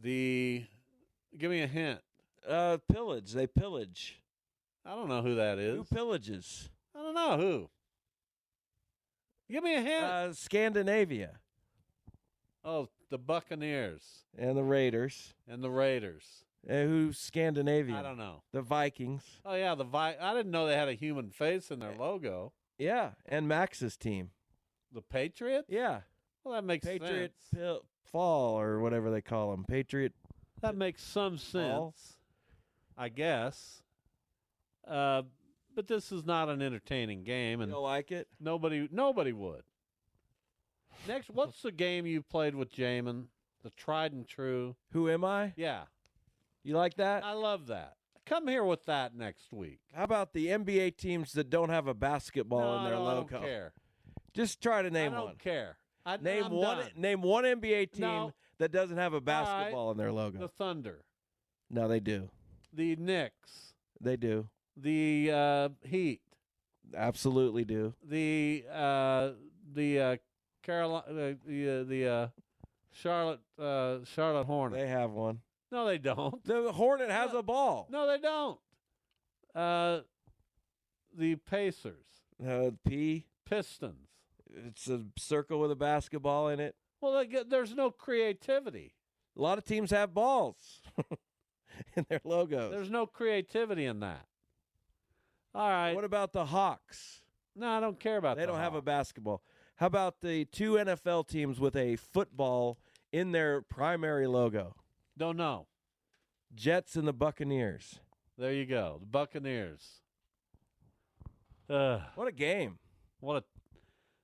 The. 0.00 0.64
Give 1.36 1.50
me 1.50 1.62
a 1.62 1.66
hint. 1.66 2.00
Uh, 2.48 2.78
pillage. 2.90 3.32
They 3.32 3.46
pillage. 3.46 4.20
I 4.86 4.94
don't 4.94 5.08
know 5.08 5.22
who 5.22 5.34
that 5.34 5.58
is. 5.58 5.76
Who 5.76 5.96
pillages? 5.96 6.68
I 6.94 7.02
don't 7.02 7.14
know 7.14 7.36
who. 7.36 7.70
Give 9.50 9.64
me 9.64 9.74
a 9.74 9.80
hint. 9.80 10.04
Uh, 10.04 10.32
Scandinavia 10.32 11.38
oh, 12.64 12.88
the 13.10 13.18
Buccaneers 13.18 14.24
and 14.36 14.56
the 14.56 14.64
Raiders. 14.64 15.34
and 15.46 15.62
the 15.62 15.70
Raiders. 15.70 16.43
Uh, 16.68 16.72
who's 16.82 17.18
Scandinavian? 17.18 17.96
I 17.96 18.02
don't 18.02 18.16
know. 18.18 18.42
The 18.52 18.62
Vikings. 18.62 19.22
Oh 19.44 19.54
yeah, 19.54 19.74
the 19.74 19.84
Vi- 19.84 20.16
I 20.20 20.34
didn't 20.34 20.50
know 20.52 20.66
they 20.66 20.76
had 20.76 20.88
a 20.88 20.94
human 20.94 21.30
face 21.30 21.70
in 21.70 21.78
their 21.80 21.94
logo. 21.94 22.52
Yeah, 22.78 23.10
and 23.26 23.46
Max's 23.46 23.96
team. 23.96 24.30
The 24.92 25.02
Patriots. 25.02 25.66
Yeah, 25.68 26.00
Well, 26.42 26.54
that 26.54 26.64
makes 26.64 26.86
Patriot 26.86 27.32
sense. 27.50 27.60
Pil- 27.62 27.84
Fall 28.10 28.58
or 28.60 28.80
whatever 28.80 29.10
they 29.10 29.20
call 29.20 29.50
them. 29.50 29.64
Patriot. 29.64 30.12
That 30.60 30.76
makes 30.76 31.02
some 31.02 31.36
sense, 31.36 31.62
Paul? 31.68 31.94
I 32.96 33.08
guess. 33.08 33.82
Uh, 34.86 35.22
but 35.74 35.88
this 35.88 36.12
is 36.12 36.24
not 36.24 36.48
an 36.48 36.62
entertaining 36.62 37.24
game, 37.24 37.58
You 37.58 37.64
and 37.64 37.72
don't 37.72 37.82
like 37.82 38.12
it? 38.12 38.28
nobody 38.40 38.88
nobody 38.92 39.32
would. 39.32 39.62
Next, 41.08 41.28
what's 41.30 41.60
the 41.62 41.72
game 41.72 42.06
you 42.06 42.22
played 42.22 42.54
with 42.54 42.72
Jamin? 42.72 43.24
The 43.62 43.70
tried 43.70 44.12
and 44.12 44.26
true. 44.26 44.76
Who 44.92 45.10
am 45.10 45.24
I? 45.24 45.52
Yeah, 45.56 45.82
You 46.64 46.76
like 46.76 46.94
that? 46.96 47.24
I 47.24 47.32
love 47.34 47.66
that. 47.68 47.94
Come 48.26 48.48
here 48.48 48.64
with 48.64 48.86
that 48.86 49.14
next 49.14 49.52
week. 49.52 49.80
How 49.92 50.04
about 50.04 50.32
the 50.32 50.46
NBA 50.46 50.96
teams 50.96 51.32
that 51.34 51.50
don't 51.50 51.68
have 51.68 51.86
a 51.86 51.94
basketball 51.94 52.60
no, 52.72 52.78
in 52.78 52.84
their 52.84 52.94
no, 52.94 53.04
logo? 53.04 53.26
I 53.28 53.30
don't 53.32 53.42
care. 53.42 53.72
Just 54.32 54.62
try 54.62 54.80
to 54.80 54.90
name 54.90 55.12
I 55.12 55.16
don't 55.16 55.24
one. 55.26 55.36
care. 55.36 55.76
I, 56.06 56.16
Name 56.18 56.44
I'm 56.44 56.52
one. 56.52 56.78
done. 56.78 56.88
Name 56.96 57.22
one 57.22 57.44
NBA 57.44 57.92
team 57.92 58.00
No. 58.02 58.32
that 58.58 58.72
doesn't 58.72 58.96
have 58.98 59.12
a 59.14 59.20
basketball 59.20 59.90
in 59.90 59.96
their 59.96 60.12
logo. 60.12 60.38
The 60.38 60.48
Thunder, 60.48 61.04
no, 61.70 61.86
they 61.88 62.00
do. 62.00 62.28
the 62.72 62.96
Knicks, 62.96 63.72
They 64.00 64.16
do. 64.16 64.48
the 64.76 65.30
uh, 65.32 65.68
Heat, 65.82 66.20
Absolutely 66.94 67.64
do. 67.64 67.94
the 68.02 68.64
uh, 68.70 69.30
the 69.72 69.98
uh, 70.00 70.16
Carolina, 70.62 71.04
uh, 71.08 71.32
the 71.46 71.80
uh, 71.80 71.84
the 71.84 72.06
uh, 72.08 72.28
Charlotte 72.92 73.40
uh, 73.58 73.98
Charlotte 74.04 74.44
Hornets. 74.46 74.82
They 74.82 74.88
have 74.88 75.10
one. 75.10 75.40
No, 75.74 75.84
they 75.86 75.98
don't. 75.98 76.42
The 76.44 76.72
Hornet 76.72 77.10
has 77.10 77.32
No. 77.32 77.38
a 77.40 77.42
ball. 77.42 77.86
No, 77.90 78.06
they 78.06 78.18
don't. 78.18 78.58
Uh, 79.54 80.00
the 81.16 81.36
Pacers, 81.36 82.06
Uh, 82.44 82.70
P. 82.86 83.26
Pistons. 83.44 84.08
It's 84.66 84.88
a 84.88 85.04
circle 85.18 85.58
with 85.60 85.70
a 85.70 85.76
basketball 85.76 86.48
in 86.48 86.60
it. 86.60 86.76
Well, 87.00 87.24
get, 87.24 87.50
there's 87.50 87.74
no 87.74 87.90
creativity. 87.90 88.94
A 89.36 89.42
lot 89.42 89.58
of 89.58 89.64
teams 89.64 89.90
have 89.90 90.14
balls 90.14 90.80
in 91.96 92.06
their 92.08 92.20
logos. 92.24 92.70
There's 92.70 92.90
no 92.90 93.04
creativity 93.06 93.84
in 93.84 94.00
that. 94.00 94.26
All 95.54 95.68
right. 95.68 95.92
what 95.94 96.04
about 96.04 96.32
the 96.32 96.46
Hawks? 96.46 97.20
no, 97.56 97.68
I 97.68 97.80
don't 97.80 97.98
care 98.00 98.16
about. 98.16 98.36
That. 98.36 98.42
They 98.42 98.46
the 98.46 98.52
don't 98.52 98.60
have 98.60 98.74
a 98.74 98.82
basketball. 98.82 99.42
How 99.76 99.86
about 99.86 100.20
the 100.20 100.44
two 100.46 100.74
NFL 100.74 101.26
teams 101.28 101.58
with 101.60 101.74
a 101.76 101.96
football 101.96 102.78
in 103.12 103.32
their 103.32 103.60
primary 103.62 104.26
logo? 104.26 104.76
Don't 105.16 105.36
know. 105.36 105.66
Jets 106.54 106.96
and 106.96 107.06
the 107.06 107.12
Buccaneers. 107.12 108.00
There 108.38 108.52
you 108.52 108.66
go. 108.66 108.98
The 109.00 109.06
Buccaneers. 109.06 110.00
Uh, 111.68 112.00
What 112.14 112.28
a 112.28 112.32
game. 112.32 112.78
what 113.20 113.36
a. 113.36 113.44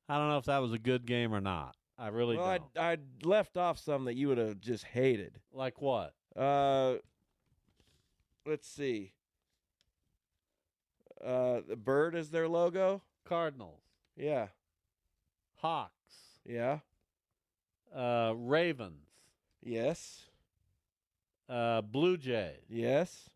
I 0.08 0.18
don't 0.18 0.28
know 0.28 0.38
if 0.38 0.44
that 0.46 0.58
was 0.58 0.72
a 0.72 0.78
good 0.78 1.06
game 1.06 1.32
or 1.32 1.40
not. 1.40 1.76
I 1.98 2.08
really 2.08 2.36
well, 2.36 2.46
I 2.46 2.58
don't. 2.58 2.70
I 2.78 2.96
left 3.22 3.56
off 3.56 3.78
some 3.78 4.04
that 4.06 4.14
you 4.16 4.28
would 4.28 4.38
have 4.38 4.60
just 4.60 4.84
hated. 4.84 5.38
like 5.52 5.80
what? 5.80 6.14
Uh, 6.36 6.94
let's 8.46 8.66
see. 8.68 9.12
Uh, 11.24 11.60
the 11.68 11.76
bird 11.76 12.14
is 12.14 12.30
their 12.30 12.48
logo. 12.48 13.02
Cardinals, 13.26 13.82
Yeah, 14.16 14.48
Hawks, 15.56 16.38
yeah, 16.44 16.78
uh, 17.94 18.32
Ravens, 18.34 19.06
yes, 19.62 20.29
uh, 21.50 21.80
Blue 21.82 22.16
Jays. 22.16 22.60
yes. 22.68 23.28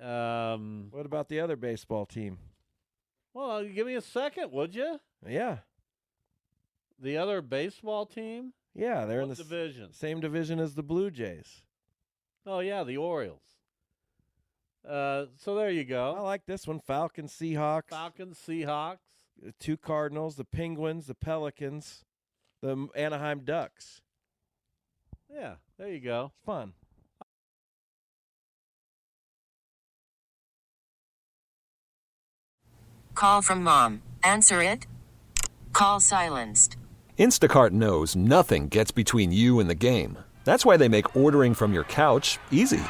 Um, 0.00 0.88
What 0.90 1.06
about 1.06 1.28
the 1.28 1.40
other 1.40 1.56
baseball 1.56 2.04
team? 2.06 2.38
well, 3.32 3.64
give 3.64 3.86
me 3.86 3.94
a 3.94 4.00
second, 4.00 4.50
would 4.52 4.74
you? 4.74 4.98
Yeah, 5.26 5.58
The 6.98 7.16
other 7.16 7.40
baseball 7.42 8.06
team. 8.06 8.52
yeah. 8.74 9.04
They're 9.06 9.20
in 9.22 9.28
What 9.28 9.36
the 9.38 9.42
s- 9.42 9.48
division? 9.48 9.92
same 9.92 10.20
division 10.20 10.58
as 10.58 10.74
the 10.74 10.82
Blue 10.82 11.10
Jays. 11.10 11.62
Oh 12.44 12.60
yeah, 12.60 12.84
the 12.84 12.96
Orioles. 12.96 13.42
Uh, 14.86 15.26
so 15.36 15.54
there 15.56 15.70
you 15.70 15.84
go. 15.84 16.14
I 16.14 16.20
like 16.20 16.46
this 16.46 16.66
one. 16.66 16.78
Falcons, 16.80 17.32
Seahawks, 17.32 17.88
Falcons, 17.90 18.38
Seahawks. 18.38 18.98
the 19.42 19.52
two 19.58 19.76
Cardinals, 19.76 20.36
the 20.36 20.44
Penguins, 20.44 21.06
the 21.06 21.14
Pelicans, 21.14 22.04
the 22.62 22.86
Anaheim 22.94 23.40
Ducks. 23.44 24.00
Yeah, 25.32 25.54
there 25.78 25.88
you 25.88 26.00
go. 26.00 26.32
It's 26.34 26.46
fun. 26.46 26.72
Call 33.14 33.42
from 33.42 33.62
mom. 33.62 34.02
Answer 34.22 34.62
it. 34.62 34.86
Call 35.72 36.00
silenced. 36.00 36.76
Instacart 37.18 37.70
knows 37.70 38.14
nothing 38.14 38.68
gets 38.68 38.92
between 38.92 39.32
you 39.32 39.58
and 39.58 39.68
the 39.68 39.74
game. 39.74 40.18
That's 40.44 40.64
why 40.64 40.76
they 40.76 40.88
make 40.88 41.16
ordering 41.16 41.54
from 41.54 41.72
your 41.72 41.84
couch 41.84 42.38
easy. 42.50 42.82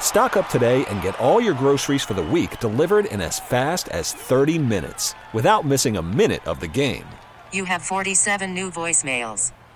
Stock 0.00 0.36
up 0.36 0.48
today 0.48 0.86
and 0.86 1.02
get 1.02 1.18
all 1.18 1.40
your 1.40 1.54
groceries 1.54 2.04
for 2.04 2.14
the 2.14 2.22
week 2.22 2.60
delivered 2.60 3.06
in 3.06 3.20
as 3.20 3.40
fast 3.40 3.88
as 3.88 4.12
30 4.12 4.58
minutes 4.58 5.14
without 5.32 5.66
missing 5.66 5.96
a 5.96 6.02
minute 6.02 6.46
of 6.46 6.60
the 6.60 6.68
game. 6.68 7.04
You 7.52 7.64
have 7.64 7.82
47 7.82 8.54
new 8.54 8.70
voicemails. 8.70 9.52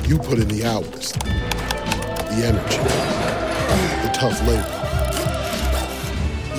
You 0.00 0.18
put 0.18 0.38
in 0.38 0.48
the 0.48 0.64
hours, 0.64 1.12
the 1.12 2.42
energy, 2.44 2.78
the 4.02 4.10
tough 4.12 4.40
labor. 4.46 4.78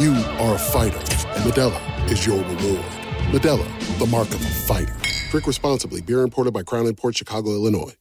You 0.02 0.14
are 0.40 0.56
a 0.56 0.60
fighter, 0.60 0.98
and 0.98 1.44
Modelo 1.44 2.12
is 2.12 2.26
your 2.26 2.38
reward. 2.38 2.86
Modelo, 3.32 4.00
the 4.00 4.06
mark 4.06 4.30
of 4.30 4.42
a 4.42 4.50
fighter. 4.68 4.96
Drink 5.32 5.48
responsibly. 5.48 6.02
Beer 6.02 6.22
imported 6.22 6.54
by 6.54 6.62
Crown 6.64 6.86
Imports 6.86 7.18
Chicago, 7.18 7.52
Illinois. 7.52 7.96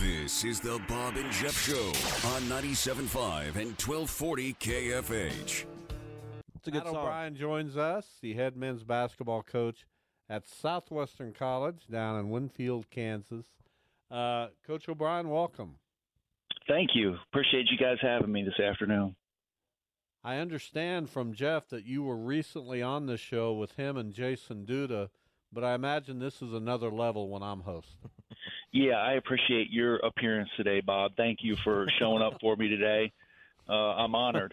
This 0.00 0.44
is 0.44 0.60
the 0.60 0.80
Bob 0.88 1.16
and 1.16 1.30
Jeff 1.30 1.58
Show 1.60 1.88
on 2.30 2.42
97.5 2.42 3.56
and 3.56 3.72
1240 3.78 4.54
KFH. 4.54 5.64
It's 6.56 6.68
a 6.68 6.70
good 6.70 6.84
Matt 6.84 6.92
song. 6.92 6.96
O'Brien 6.96 7.36
joins 7.36 7.76
us, 7.76 8.06
the 8.22 8.32
head 8.32 8.56
men's 8.56 8.82
basketball 8.82 9.42
coach 9.42 9.84
at 10.28 10.48
Southwestern 10.48 11.32
College 11.32 11.86
down 11.90 12.18
in 12.18 12.30
Winfield, 12.30 12.86
Kansas. 12.90 13.46
Uh, 14.10 14.48
coach 14.66 14.88
O'Brien, 14.88 15.28
welcome. 15.28 15.76
Thank 16.68 16.90
you. 16.94 17.16
Appreciate 17.30 17.66
you 17.70 17.78
guys 17.78 17.98
having 18.00 18.32
me 18.32 18.42
this 18.42 18.58
afternoon. 18.58 19.16
I 20.22 20.36
understand 20.38 21.10
from 21.10 21.34
Jeff 21.34 21.68
that 21.68 21.84
you 21.84 22.02
were 22.02 22.16
recently 22.16 22.80
on 22.80 23.06
the 23.06 23.18
show 23.18 23.52
with 23.52 23.72
him 23.72 23.98
and 23.98 24.14
Jason 24.14 24.64
Duda, 24.64 25.10
but 25.52 25.62
I 25.62 25.74
imagine 25.74 26.18
this 26.18 26.40
is 26.40 26.54
another 26.54 26.90
level 26.90 27.28
when 27.28 27.42
I'm 27.42 27.60
hosting. 27.60 28.10
Yeah, 28.74 28.94
I 28.96 29.12
appreciate 29.12 29.70
your 29.70 29.98
appearance 29.98 30.48
today, 30.56 30.80
Bob. 30.80 31.12
Thank 31.16 31.38
you 31.42 31.54
for 31.62 31.86
showing 32.00 32.24
up 32.24 32.40
for 32.40 32.56
me 32.56 32.66
today. 32.66 33.12
Uh, 33.68 33.72
I'm 33.72 34.16
honored. 34.16 34.52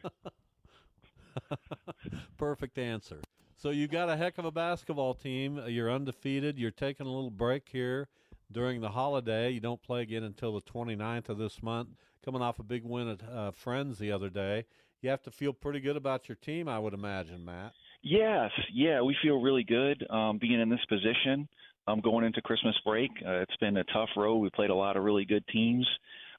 Perfect 2.38 2.78
answer. 2.78 3.18
So 3.62 3.70
you 3.70 3.88
got 3.88 4.10
a 4.10 4.18
heck 4.18 4.40
of 4.40 4.46
a 4.46 4.52
basketball 4.52 5.14
team. 5.14 5.60
Uh, 5.60 5.68
You're 5.68 5.92
undefeated. 5.92 6.58
You're 6.58 6.72
taking 6.72 7.06
a 7.06 7.12
little 7.12 7.30
break 7.30 7.70
here 7.72 8.08
during 8.52 8.82
the 8.82 8.90
holiday. 8.90 9.52
You 9.52 9.60
don't 9.60 9.84
play 9.84 10.02
again 10.02 10.24
until 10.24 10.54
the 10.54 10.62
29th 10.62 11.30
of 11.30 11.38
this 11.38 11.62
month. 11.62 11.90
Coming 12.26 12.42
off 12.42 12.58
a 12.58 12.64
big 12.64 12.84
win 12.84 13.10
at 13.10 13.22
uh, 13.24 13.52
Friends 13.52 14.00
the 14.00 14.12
other 14.12 14.32
day, 14.32 14.66
you 15.04 15.12
have 15.12 15.22
to 15.24 15.32
feel 15.32 15.54
pretty 15.54 15.80
good 15.80 15.96
about 15.96 16.28
your 16.28 16.38
team, 16.38 16.68
I 16.68 16.80
would 16.80 16.96
imagine, 16.96 17.46
Matt. 17.46 17.74
Yes, 18.02 18.50
yeah, 18.74 19.00
we 19.02 19.16
feel 19.22 19.40
really 19.40 19.64
good 19.64 20.08
um, 20.10 20.40
being 20.40 20.60
in 20.60 20.70
this 20.70 20.84
position. 20.90 21.48
Um, 21.86 22.02
going 22.02 22.26
into 22.26 22.42
Christmas 22.42 22.76
break, 22.84 23.12
uh, 23.24 23.42
it's 23.42 23.58
been 23.58 23.78
a 23.78 23.84
tough 23.94 24.10
road. 24.18 24.38
We 24.38 24.50
played 24.50 24.72
a 24.72 24.76
lot 24.76 24.98
of 24.98 25.04
really 25.04 25.26
good 25.26 25.46
teams, 25.54 25.88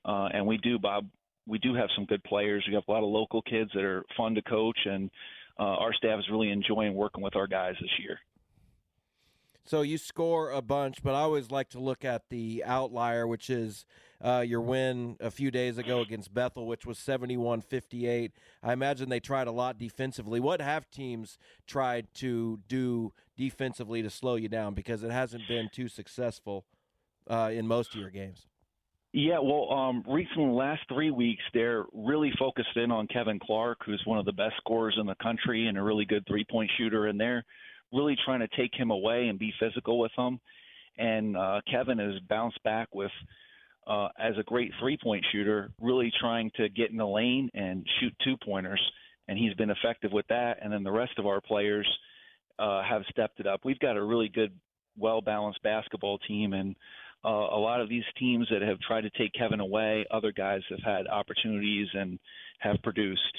uh, 0.05 0.29
and 0.35 0.45
we 0.45 0.57
do, 0.59 0.77
Bob. 0.77 1.07
We 1.47 1.59
do 1.59 1.75
have 1.75 1.89
some 1.95 2.05
good 2.05 2.23
players. 2.25 2.65
We 2.67 2.75
have 2.75 2.85
a 2.89 2.91
lot 2.91 3.05
of 3.05 3.11
local 3.11 3.43
kids 3.43 3.71
that 3.75 3.85
are 3.85 4.05
fun 4.17 4.35
to 4.35 4.43
coach, 4.43 4.79
and 4.87 5.09
uh, 5.59 5.63
our 5.63 5.93
staff 5.93 6.19
is 6.19 6.29
really 6.31 6.51
enjoying 6.51 6.95
working 6.95 7.23
with 7.23 7.37
our 7.37 7.47
guys 7.47 7.75
this 7.81 7.91
year. 7.99 8.19
So 9.65 9.83
you 9.83 9.97
score 9.97 10.51
a 10.51 10.61
bunch, 10.61 11.03
but 11.03 11.15
I 11.15 11.21
always 11.21 11.51
like 11.51 11.71
to 11.71 11.79
look 11.79 12.05
at 12.05 12.31
the 12.31 12.65
outlier, 12.67 13.27
which 13.29 13.49
is 13.49 13.87
uh, 14.21 14.45
your 14.47 14.61
win 14.61 15.17
a 15.21 15.31
few 15.31 15.53
days 15.53 15.79
ago 15.79 16.01
against 16.01 16.35
Bethel, 16.35 16.67
which 16.67 16.85
was 16.85 16.99
71 16.99 17.61
58. 17.61 18.33
I 18.63 18.73
imagine 18.73 19.09
they 19.09 19.21
tried 19.21 19.47
a 19.47 19.53
lot 19.53 19.79
defensively. 19.79 20.41
What 20.41 20.61
have 20.61 20.91
teams 20.91 21.39
tried 21.67 22.13
to 22.15 22.61
do 22.67 23.13
defensively 23.37 24.03
to 24.03 24.11
slow 24.11 24.35
you 24.35 24.49
down? 24.49 24.75
Because 24.75 25.05
it 25.05 25.13
hasn't 25.13 25.47
been 25.47 25.69
too 25.73 25.89
successful 25.89 26.65
uh, 27.31 27.51
in 27.53 27.69
most 27.69 27.95
of 27.95 28.01
your 28.01 28.11
games. 28.11 28.49
Yeah, 29.15 29.41
well, 29.41 29.71
um, 29.71 30.03
recently, 30.09 30.53
last 30.53 30.83
three 30.89 31.11
weeks, 31.11 31.43
they're 31.53 31.85
really 31.93 32.33
focused 32.39 32.77
in 32.77 32.91
on 32.91 33.07
Kevin 33.09 33.39
Clark, 33.39 33.81
who's 33.85 34.03
one 34.07 34.19
of 34.19 34.25
the 34.25 34.33
best 34.33 34.55
scorers 34.57 34.97
in 34.99 35.07
the 35.07 35.15
country 35.17 35.67
and 35.67 35.77
a 35.77 35.83
really 35.83 36.07
good 36.07 36.25
three 36.27 36.47
point 36.51 36.71
shooter, 36.79 37.07
and 37.07 37.21
they're 37.21 37.45
really 37.93 38.17
trying 38.25 38.41
to 38.41 38.49
take 38.57 38.75
him 38.75 38.91
away 38.91 39.29
and 39.29 39.39
be 39.39 39.53
physical 39.61 39.99
with 39.99 40.13
him. 40.17 40.41
And 40.97 41.37
uh, 41.37 41.61
Kevin 41.71 41.99
has 41.99 42.19
bounced 42.27 42.63
back 42.63 42.89
with, 42.95 43.11
uh, 43.87 44.09
as 44.19 44.33
a 44.39 44.43
great 44.45 44.73
three 44.81 44.97
point 44.97 45.27
shooter, 45.31 45.71
really 45.79 46.11
trying 46.19 46.51
to 46.57 46.71
get 46.71 46.91
in 46.91 46.97
the 46.97 47.07
lane 47.07 47.51
and 47.53 47.87
shoot 48.01 48.15
two 48.25 48.37
pointers, 48.43 48.81
and 49.29 49.37
he's 49.37 49.53
been 49.55 49.71
effective 49.71 50.11
with 50.11 50.27
that. 50.29 50.57
And 50.63 50.73
then 50.73 50.85
the 50.85 50.93
rest 50.93 51.19
of 51.19 51.27
our 51.27 51.43
players 51.43 51.87
uh, 52.59 52.83
have 52.83 53.03
stepped 53.11 53.41
it 53.41 53.47
up. 53.47 53.61
We've 53.63 53.79
got 53.79 53.99
a 53.99 54.03
really 54.03 54.31
good, 54.31 54.53
well 54.97 55.21
balanced 55.21 55.63
basketball 55.63 56.17
team, 56.17 56.55
and 56.55 56.75
uh, 57.25 57.29
a 57.29 57.59
lot 57.59 57.81
of 57.81 57.89
these 57.89 58.05
teams 58.19 58.49
that 58.51 58.63
have 58.63 58.81
tried 58.81 59.03
to 59.03 59.11
take 59.11 59.33
Kevin 59.33 59.61
away, 59.61 60.05
other 60.11 60.33
guys 60.33 60.63
have 60.71 60.83
had 60.85 61.07
opportunities 61.07 61.89
and 61.95 62.19
have 62.59 62.77
produced. 62.83 63.37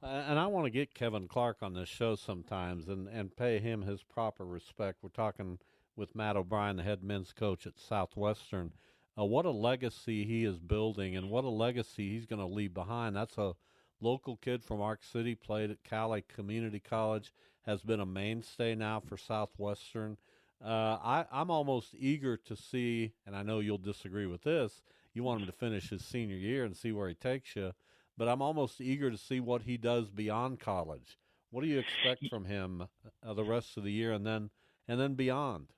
And 0.00 0.38
I 0.38 0.46
want 0.46 0.66
to 0.66 0.70
get 0.70 0.94
Kevin 0.94 1.26
Clark 1.26 1.56
on 1.60 1.74
this 1.74 1.88
show 1.88 2.14
sometimes 2.14 2.88
and, 2.88 3.08
and 3.08 3.36
pay 3.36 3.58
him 3.58 3.82
his 3.82 4.02
proper 4.02 4.46
respect. 4.46 4.98
We're 5.02 5.08
talking 5.08 5.58
with 5.96 6.14
Matt 6.14 6.36
O'Brien, 6.36 6.76
the 6.76 6.84
head 6.84 7.02
men's 7.02 7.32
coach 7.32 7.66
at 7.66 7.78
Southwestern. 7.78 8.72
Uh, 9.18 9.24
what 9.24 9.44
a 9.44 9.50
legacy 9.50 10.24
he 10.24 10.44
is 10.44 10.60
building 10.60 11.16
and 11.16 11.28
what 11.28 11.42
a 11.42 11.48
legacy 11.48 12.10
he's 12.10 12.26
going 12.26 12.40
to 12.40 12.46
leave 12.46 12.72
behind. 12.72 13.16
That's 13.16 13.36
a 13.36 13.54
local 14.00 14.36
kid 14.36 14.62
from 14.62 14.80
Ark 14.80 15.00
City, 15.02 15.34
played 15.34 15.72
at 15.72 15.82
Cowley 15.82 16.22
Community 16.22 16.78
College, 16.78 17.32
has 17.66 17.82
been 17.82 17.98
a 17.98 18.06
mainstay 18.06 18.76
now 18.76 19.00
for 19.00 19.16
Southwestern. 19.16 20.16
Uh, 20.64 20.98
I, 21.02 21.24
I'm 21.30 21.50
almost 21.50 21.94
eager 21.96 22.36
to 22.36 22.56
see, 22.56 23.12
and 23.26 23.36
I 23.36 23.42
know 23.42 23.60
you'll 23.60 23.78
disagree 23.78 24.26
with 24.26 24.42
this. 24.42 24.82
You 25.14 25.22
want 25.22 25.40
him 25.40 25.46
to 25.46 25.52
finish 25.52 25.90
his 25.90 26.04
senior 26.04 26.36
year 26.36 26.64
and 26.64 26.76
see 26.76 26.92
where 26.92 27.08
he 27.08 27.14
takes 27.14 27.54
you, 27.56 27.72
but 28.16 28.28
I'm 28.28 28.42
almost 28.42 28.80
eager 28.80 29.10
to 29.10 29.18
see 29.18 29.40
what 29.40 29.62
he 29.62 29.76
does 29.76 30.10
beyond 30.10 30.60
college. 30.60 31.18
What 31.50 31.62
do 31.62 31.68
you 31.68 31.78
expect 31.78 32.28
from 32.28 32.44
him 32.44 32.88
uh, 33.26 33.34
the 33.34 33.44
rest 33.44 33.76
of 33.76 33.84
the 33.84 33.92
year 33.92 34.12
and 34.12 34.26
then 34.26 34.50
and 34.86 35.00
then 35.00 35.14
beyond? 35.14 35.68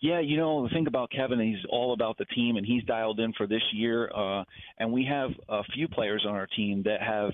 Yeah, 0.00 0.20
you 0.20 0.36
know 0.36 0.62
the 0.62 0.68
thing 0.70 0.86
about 0.86 1.10
Kevin, 1.10 1.40
he's 1.40 1.64
all 1.70 1.92
about 1.92 2.18
the 2.18 2.26
team, 2.26 2.56
and 2.56 2.66
he's 2.66 2.84
dialed 2.84 3.20
in 3.20 3.32
for 3.32 3.46
this 3.46 3.62
year. 3.72 4.10
Uh, 4.14 4.44
and 4.78 4.92
we 4.92 5.04
have 5.04 5.30
a 5.48 5.62
few 5.74 5.88
players 5.88 6.24
on 6.28 6.34
our 6.34 6.46
team 6.46 6.82
that 6.84 7.00
have 7.00 7.32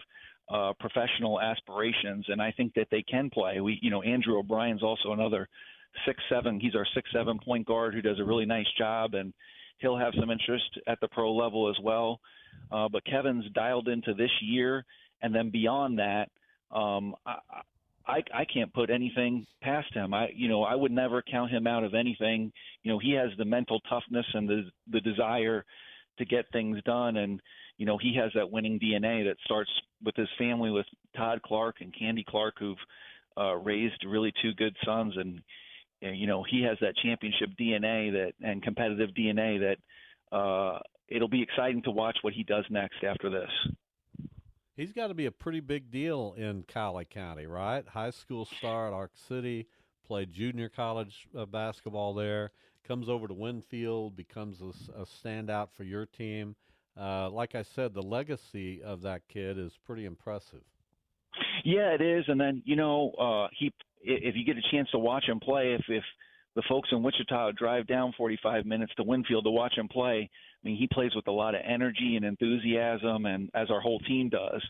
uh, 0.48 0.72
professional 0.78 1.40
aspirations, 1.40 2.26
and 2.28 2.40
I 2.40 2.52
think 2.52 2.74
that 2.74 2.88
they 2.90 3.02
can 3.02 3.30
play. 3.30 3.60
We, 3.60 3.78
you 3.82 3.90
know, 3.90 4.02
Andrew 4.02 4.38
O'Brien's 4.38 4.82
also 4.82 5.12
another 5.12 5.48
six 6.06 6.22
seven. 6.30 6.60
He's 6.60 6.74
our 6.74 6.86
six 6.94 7.10
seven 7.12 7.38
point 7.44 7.66
guard 7.66 7.94
who 7.94 8.02
does 8.02 8.18
a 8.18 8.24
really 8.24 8.46
nice 8.46 8.66
job, 8.78 9.14
and 9.14 9.32
he'll 9.78 9.98
have 9.98 10.12
some 10.18 10.30
interest 10.30 10.78
at 10.86 11.00
the 11.00 11.08
pro 11.08 11.34
level 11.34 11.68
as 11.68 11.76
well. 11.82 12.20
Uh, 12.70 12.88
but 12.88 13.04
Kevin's 13.04 13.44
dialed 13.54 13.88
into 13.88 14.14
this 14.14 14.30
year, 14.42 14.84
and 15.22 15.34
then 15.34 15.50
beyond 15.50 15.98
that, 15.98 16.28
um, 16.70 17.14
I, 17.26 17.36
I 18.06 18.22
I 18.34 18.44
can't 18.44 18.72
put 18.72 18.90
anything 18.90 19.46
past 19.62 19.92
him. 19.94 20.14
I 20.14 20.28
you 20.34 20.48
know 20.48 20.62
I 20.62 20.74
would 20.74 20.92
never 20.92 21.22
count 21.22 21.50
him 21.50 21.66
out 21.66 21.84
of 21.84 21.94
anything. 21.94 22.52
You 22.82 22.92
know 22.92 22.98
he 22.98 23.12
has 23.12 23.30
the 23.38 23.44
mental 23.44 23.80
toughness 23.88 24.26
and 24.34 24.48
the 24.48 24.70
the 24.90 25.00
desire 25.00 25.64
to 26.18 26.24
get 26.24 26.46
things 26.52 26.78
done, 26.84 27.16
and 27.16 27.40
you 27.78 27.86
know 27.86 27.98
he 27.98 28.14
has 28.16 28.30
that 28.34 28.50
winning 28.50 28.78
DNA 28.78 29.24
that 29.24 29.36
starts 29.44 29.70
with 30.04 30.16
his 30.16 30.28
family 30.38 30.70
with 30.70 30.86
Todd 31.16 31.40
Clark 31.42 31.76
and 31.80 31.94
Candy 31.96 32.24
Clark, 32.26 32.54
who've 32.58 32.76
uh, 33.36 33.56
raised 33.56 34.04
really 34.06 34.32
two 34.42 34.52
good 34.54 34.76
sons, 34.84 35.14
and 35.16 35.28
and, 35.28 35.42
you 36.00 36.26
know 36.26 36.44
he 36.48 36.62
has 36.62 36.78
that 36.80 36.96
championship 36.96 37.50
DNA 37.58 38.12
that 38.12 38.32
and 38.42 38.62
competitive 38.62 39.10
DNA 39.10 39.60
that 39.60 40.36
uh, 40.36 40.78
it'll 41.08 41.28
be 41.28 41.42
exciting 41.42 41.82
to 41.82 41.90
watch 41.90 42.18
what 42.22 42.32
he 42.32 42.42
does 42.42 42.64
next 42.70 43.02
after 43.04 43.30
this. 43.30 43.50
He's 44.76 44.92
got 44.92 45.08
to 45.08 45.14
be 45.14 45.26
a 45.26 45.30
pretty 45.30 45.60
big 45.60 45.90
deal 45.90 46.34
in 46.38 46.62
Cowley 46.62 47.04
County, 47.04 47.46
right? 47.46 47.86
High 47.86 48.10
school 48.10 48.46
star 48.46 48.86
at 48.86 48.94
Ark 48.94 49.12
City, 49.28 49.66
played 50.06 50.32
junior 50.32 50.70
college 50.70 51.28
uh, 51.36 51.44
basketball 51.44 52.14
there, 52.14 52.52
comes 52.86 53.08
over 53.08 53.28
to 53.28 53.34
Winfield, 53.34 54.16
becomes 54.16 54.60
a 54.62 55.04
standout 55.04 55.68
for 55.76 55.84
your 55.84 56.06
team. 56.06 56.56
Uh, 56.98 57.28
like 57.30 57.54
I 57.54 57.62
said, 57.62 57.92
the 57.92 58.02
legacy 58.02 58.82
of 58.82 59.02
that 59.02 59.22
kid 59.28 59.58
is 59.58 59.78
pretty 59.84 60.06
impressive. 60.06 60.62
Yeah, 61.64 61.94
it 61.94 62.00
is. 62.00 62.24
And 62.28 62.40
then 62.40 62.62
you 62.64 62.76
know, 62.76 63.10
uh, 63.18 63.48
he 63.58 63.72
if 64.02 64.34
you 64.36 64.44
get 64.44 64.56
a 64.56 64.70
chance 64.70 64.88
to 64.90 64.98
watch 64.98 65.24
him 65.28 65.40
play, 65.40 65.74
if 65.74 65.84
if 65.88 66.04
the 66.56 66.62
folks 66.68 66.88
in 66.92 67.02
Wichita 67.02 67.52
drive 67.52 67.86
down 67.86 68.12
45 68.16 68.66
minutes 68.66 68.92
to 68.96 69.04
Winfield 69.04 69.44
to 69.44 69.50
watch 69.50 69.76
him 69.76 69.88
play, 69.88 70.28
I 70.32 70.68
mean, 70.68 70.76
he 70.76 70.88
plays 70.88 71.14
with 71.14 71.28
a 71.28 71.32
lot 71.32 71.54
of 71.54 71.60
energy 71.64 72.16
and 72.16 72.24
enthusiasm, 72.24 73.26
and 73.26 73.50
as 73.54 73.70
our 73.70 73.80
whole 73.80 74.00
team 74.00 74.28
does, 74.28 74.62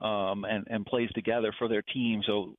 um, 0.00 0.44
and 0.44 0.66
and 0.68 0.86
plays 0.86 1.10
together 1.14 1.52
for 1.58 1.68
their 1.68 1.82
team. 1.82 2.22
So 2.26 2.54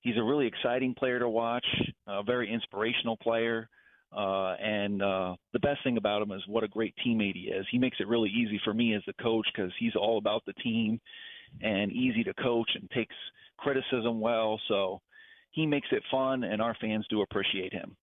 he's 0.00 0.16
a 0.16 0.22
really 0.22 0.46
exciting 0.46 0.94
player 0.94 1.18
to 1.18 1.28
watch, 1.28 1.66
a 2.06 2.22
very 2.22 2.52
inspirational 2.52 3.16
player. 3.16 3.68
Uh, 4.10 4.54
and 4.54 5.02
uh, 5.02 5.36
the 5.52 5.58
best 5.58 5.84
thing 5.84 5.98
about 5.98 6.22
him 6.22 6.32
is 6.32 6.40
what 6.46 6.64
a 6.64 6.68
great 6.68 6.94
teammate 7.06 7.34
he 7.34 7.50
is. 7.50 7.66
He 7.70 7.78
makes 7.78 7.98
it 8.00 8.08
really 8.08 8.30
easy 8.30 8.58
for 8.64 8.72
me 8.72 8.94
as 8.94 9.02
the 9.06 9.12
coach 9.22 9.46
because 9.54 9.70
he's 9.78 9.94
all 9.94 10.16
about 10.16 10.42
the 10.46 10.54
team 10.54 10.98
and 11.60 11.92
easy 11.92 12.24
to 12.24 12.32
coach 12.34 12.70
and 12.74 12.90
takes 12.90 13.14
criticism 13.58 14.18
well. 14.18 14.58
So 14.68 15.02
he 15.50 15.66
makes 15.66 15.88
it 15.92 16.02
fun, 16.10 16.44
and 16.44 16.60
our 16.62 16.76
fans 16.80 17.06
do 17.08 17.22
appreciate 17.22 17.72
him. 17.72 17.96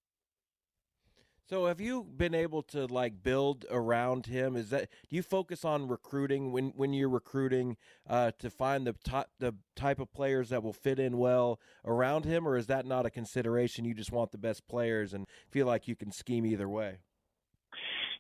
So 1.48 1.68
have 1.68 1.80
you 1.80 2.04
been 2.04 2.34
able 2.34 2.64
to 2.64 2.88
like 2.88 3.22
build 3.22 3.66
around 3.70 4.26
him? 4.26 4.56
Is 4.56 4.72
that 4.72 4.90
do 5.10 5.16
you 5.16 5.22
focus 5.22 5.64
on 5.64 5.88
recruiting 5.88 6.52
when 6.52 6.70
when 6.76 6.92
you're 6.92 7.08
recruiting 7.08 7.78
uh, 8.10 8.32
to 8.40 8.50
find 8.50 8.88
the 8.88 8.94
top 9.04 9.30
the 9.40 9.54
type 9.76 10.00
of 10.00 10.12
players 10.12 10.50
that 10.50 10.64
will 10.64 10.74
fit 10.74 10.98
in 10.98 11.20
well 11.20 11.60
around 11.86 12.26
him, 12.26 12.48
or 12.48 12.58
is 12.58 12.66
that 12.66 12.88
not 12.88 13.06
a 13.06 13.12
consideration? 13.12 13.86
You 13.86 13.94
just 13.94 14.12
want 14.12 14.32
the 14.32 14.40
best 14.40 14.68
players 14.68 15.14
and 15.14 15.28
feel 15.52 15.68
like 15.68 15.88
you 15.88 15.96
can 15.96 16.12
scheme 16.12 16.48
either 16.48 16.68
way. 16.68 16.98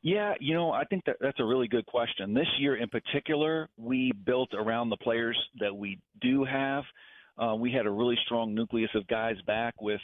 Yeah, 0.03 0.35
you 0.39 0.53
know, 0.53 0.71
I 0.71 0.83
think 0.83 1.03
that 1.05 1.17
that's 1.19 1.39
a 1.39 1.45
really 1.45 1.67
good 1.67 1.87
question. 1.87 2.35
This 2.35 2.45
year 2.59 2.75
in 2.75 2.89
particular, 2.89 3.69
we 3.75 4.11
built 4.11 4.53
around 4.53 4.89
the 4.89 4.97
players 4.97 5.37
that 5.59 5.75
we 5.75 5.99
do 6.21 6.43
have. 6.43 6.83
Uh, 7.37 7.55
we 7.55 7.71
had 7.71 7.85
a 7.85 7.91
really 7.91 8.17
strong 8.25 8.53
nucleus 8.53 8.89
of 8.95 9.07
guys 9.07 9.35
back 9.45 9.81
with 9.81 10.01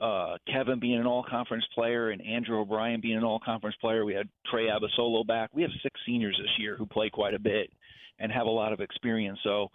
uh, 0.00 0.36
Kevin 0.52 0.80
being 0.80 0.98
an 0.98 1.06
all 1.06 1.24
conference 1.28 1.64
player 1.74 2.10
and 2.10 2.24
Andrew 2.26 2.60
O'Brien 2.60 3.00
being 3.00 3.16
an 3.16 3.24
all 3.24 3.38
conference 3.38 3.76
player. 3.80 4.04
We 4.04 4.14
had 4.14 4.28
Trey 4.50 4.66
Abasolo 4.66 5.26
back. 5.26 5.50
We 5.52 5.62
have 5.62 5.70
six 5.82 5.98
seniors 6.04 6.36
this 6.40 6.50
year 6.58 6.76
who 6.76 6.86
play 6.86 7.08
quite 7.08 7.34
a 7.34 7.38
bit 7.38 7.70
and 8.18 8.32
have 8.32 8.46
a 8.46 8.50
lot 8.50 8.72
of 8.72 8.80
experience. 8.80 9.38
So 9.42 9.68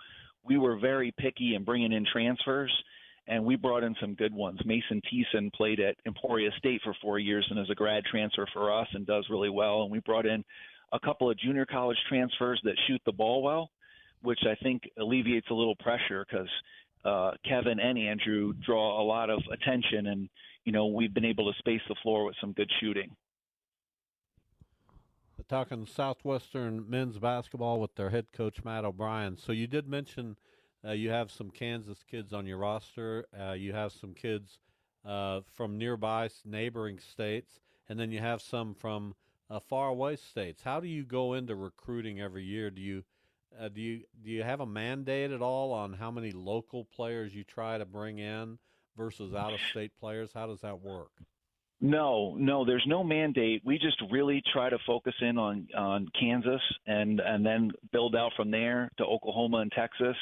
we 0.43 0.57
were 0.57 0.77
very 0.77 1.13
picky 1.17 1.55
in 1.55 1.63
bringing 1.63 1.91
in 1.93 2.05
transfers, 2.11 2.71
and 3.27 3.45
we 3.45 3.55
brought 3.55 3.83
in 3.83 3.95
some 4.01 4.15
good 4.15 4.33
ones. 4.33 4.59
Mason 4.65 5.01
Thiessen 5.11 5.51
played 5.53 5.79
at 5.79 5.95
Emporia 6.05 6.49
State 6.57 6.81
for 6.83 6.95
four 7.01 7.19
years 7.19 7.47
and 7.49 7.59
is 7.59 7.69
a 7.69 7.75
grad 7.75 8.03
transfer 8.05 8.47
for 8.53 8.77
us 8.77 8.87
and 8.93 9.07
does 9.07 9.25
really 9.29 9.49
well. 9.49 9.83
And 9.83 9.91
we 9.91 9.99
brought 9.99 10.25
in 10.25 10.43
a 10.91 10.99
couple 10.99 11.31
of 11.31 11.37
junior 11.39 11.65
college 11.65 11.97
transfers 12.09 12.59
that 12.63 12.75
shoot 12.87 13.01
the 13.05 13.11
ball 13.11 13.41
well, 13.41 13.69
which 14.23 14.41
I 14.43 14.55
think 14.61 14.83
alleviates 14.99 15.47
a 15.49 15.55
little 15.55 15.75
pressure 15.77 16.25
because– 16.29 16.49
uh, 17.03 17.31
Kevin 17.47 17.79
and 17.79 17.97
Andrew 17.97 18.53
draw 18.65 19.01
a 19.01 19.03
lot 19.03 19.29
of 19.29 19.41
attention, 19.51 20.07
and 20.07 20.29
you 20.65 20.71
know 20.71 20.87
we've 20.87 21.13
been 21.13 21.25
able 21.25 21.51
to 21.51 21.57
space 21.59 21.81
the 21.87 21.95
floor 22.03 22.25
with 22.25 22.35
some 22.39 22.53
good 22.53 22.69
shooting. 22.79 23.15
Talking 25.49 25.85
Southwestern 25.85 26.89
men's 26.89 27.17
basketball 27.17 27.79
with 27.79 27.95
their 27.95 28.09
head 28.09 28.27
coach 28.31 28.63
Matt 28.63 28.85
O'Brien. 28.85 29.37
So 29.37 29.51
you 29.51 29.67
did 29.67 29.87
mention 29.87 30.37
uh, 30.85 30.91
you 30.91 31.09
have 31.09 31.31
some 31.31 31.49
Kansas 31.49 32.03
kids 32.09 32.31
on 32.31 32.45
your 32.45 32.57
roster. 32.57 33.25
Uh, 33.37 33.53
you 33.53 33.73
have 33.73 33.91
some 33.91 34.13
kids 34.13 34.59
uh, 35.05 35.41
from 35.51 35.77
nearby 35.77 36.29
neighboring 36.45 36.99
states, 36.99 37.59
and 37.89 37.99
then 37.99 38.11
you 38.11 38.19
have 38.19 38.41
some 38.41 38.73
from 38.73 39.15
uh, 39.49 39.59
faraway 39.59 40.15
states. 40.15 40.61
How 40.63 40.79
do 40.79 40.87
you 40.87 41.03
go 41.03 41.33
into 41.33 41.55
recruiting 41.55 42.21
every 42.21 42.43
year? 42.43 42.69
Do 42.69 42.81
you 42.81 43.03
uh, 43.59 43.69
do 43.69 43.81
you 43.81 44.01
do 44.23 44.31
you 44.31 44.43
have 44.43 44.59
a 44.59 44.65
mandate 44.65 45.31
at 45.31 45.41
all 45.41 45.71
on 45.73 45.93
how 45.93 46.11
many 46.11 46.31
local 46.31 46.85
players 46.95 47.33
you 47.33 47.43
try 47.43 47.77
to 47.77 47.85
bring 47.85 48.19
in 48.19 48.57
versus 48.97 49.33
out 49.33 49.53
of 49.53 49.59
state 49.71 49.91
players? 49.99 50.31
How 50.33 50.47
does 50.47 50.61
that 50.61 50.81
work? 50.81 51.11
No, 51.83 52.35
no, 52.37 52.63
there's 52.63 52.85
no 52.85 53.03
mandate. 53.03 53.63
We 53.65 53.79
just 53.79 54.01
really 54.11 54.43
try 54.53 54.69
to 54.69 54.77
focus 54.85 55.15
in 55.19 55.37
on 55.37 55.67
on 55.75 56.07
Kansas 56.19 56.61
and 56.85 57.19
and 57.19 57.45
then 57.45 57.71
build 57.91 58.15
out 58.15 58.31
from 58.35 58.51
there 58.51 58.89
to 58.97 59.03
Oklahoma 59.03 59.57
and 59.57 59.71
Texas. 59.71 60.15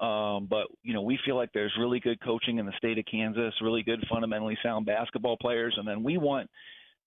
Um, 0.00 0.46
but 0.48 0.66
you 0.82 0.92
know, 0.94 1.02
we 1.02 1.18
feel 1.24 1.36
like 1.36 1.50
there's 1.52 1.72
really 1.78 2.00
good 2.00 2.20
coaching 2.20 2.58
in 2.58 2.66
the 2.66 2.72
state 2.78 2.98
of 2.98 3.04
Kansas, 3.10 3.54
really 3.62 3.82
good 3.82 4.04
fundamentally 4.10 4.58
sound 4.62 4.86
basketball 4.86 5.36
players, 5.36 5.74
and 5.78 5.86
then 5.86 6.02
we 6.02 6.18
want 6.18 6.50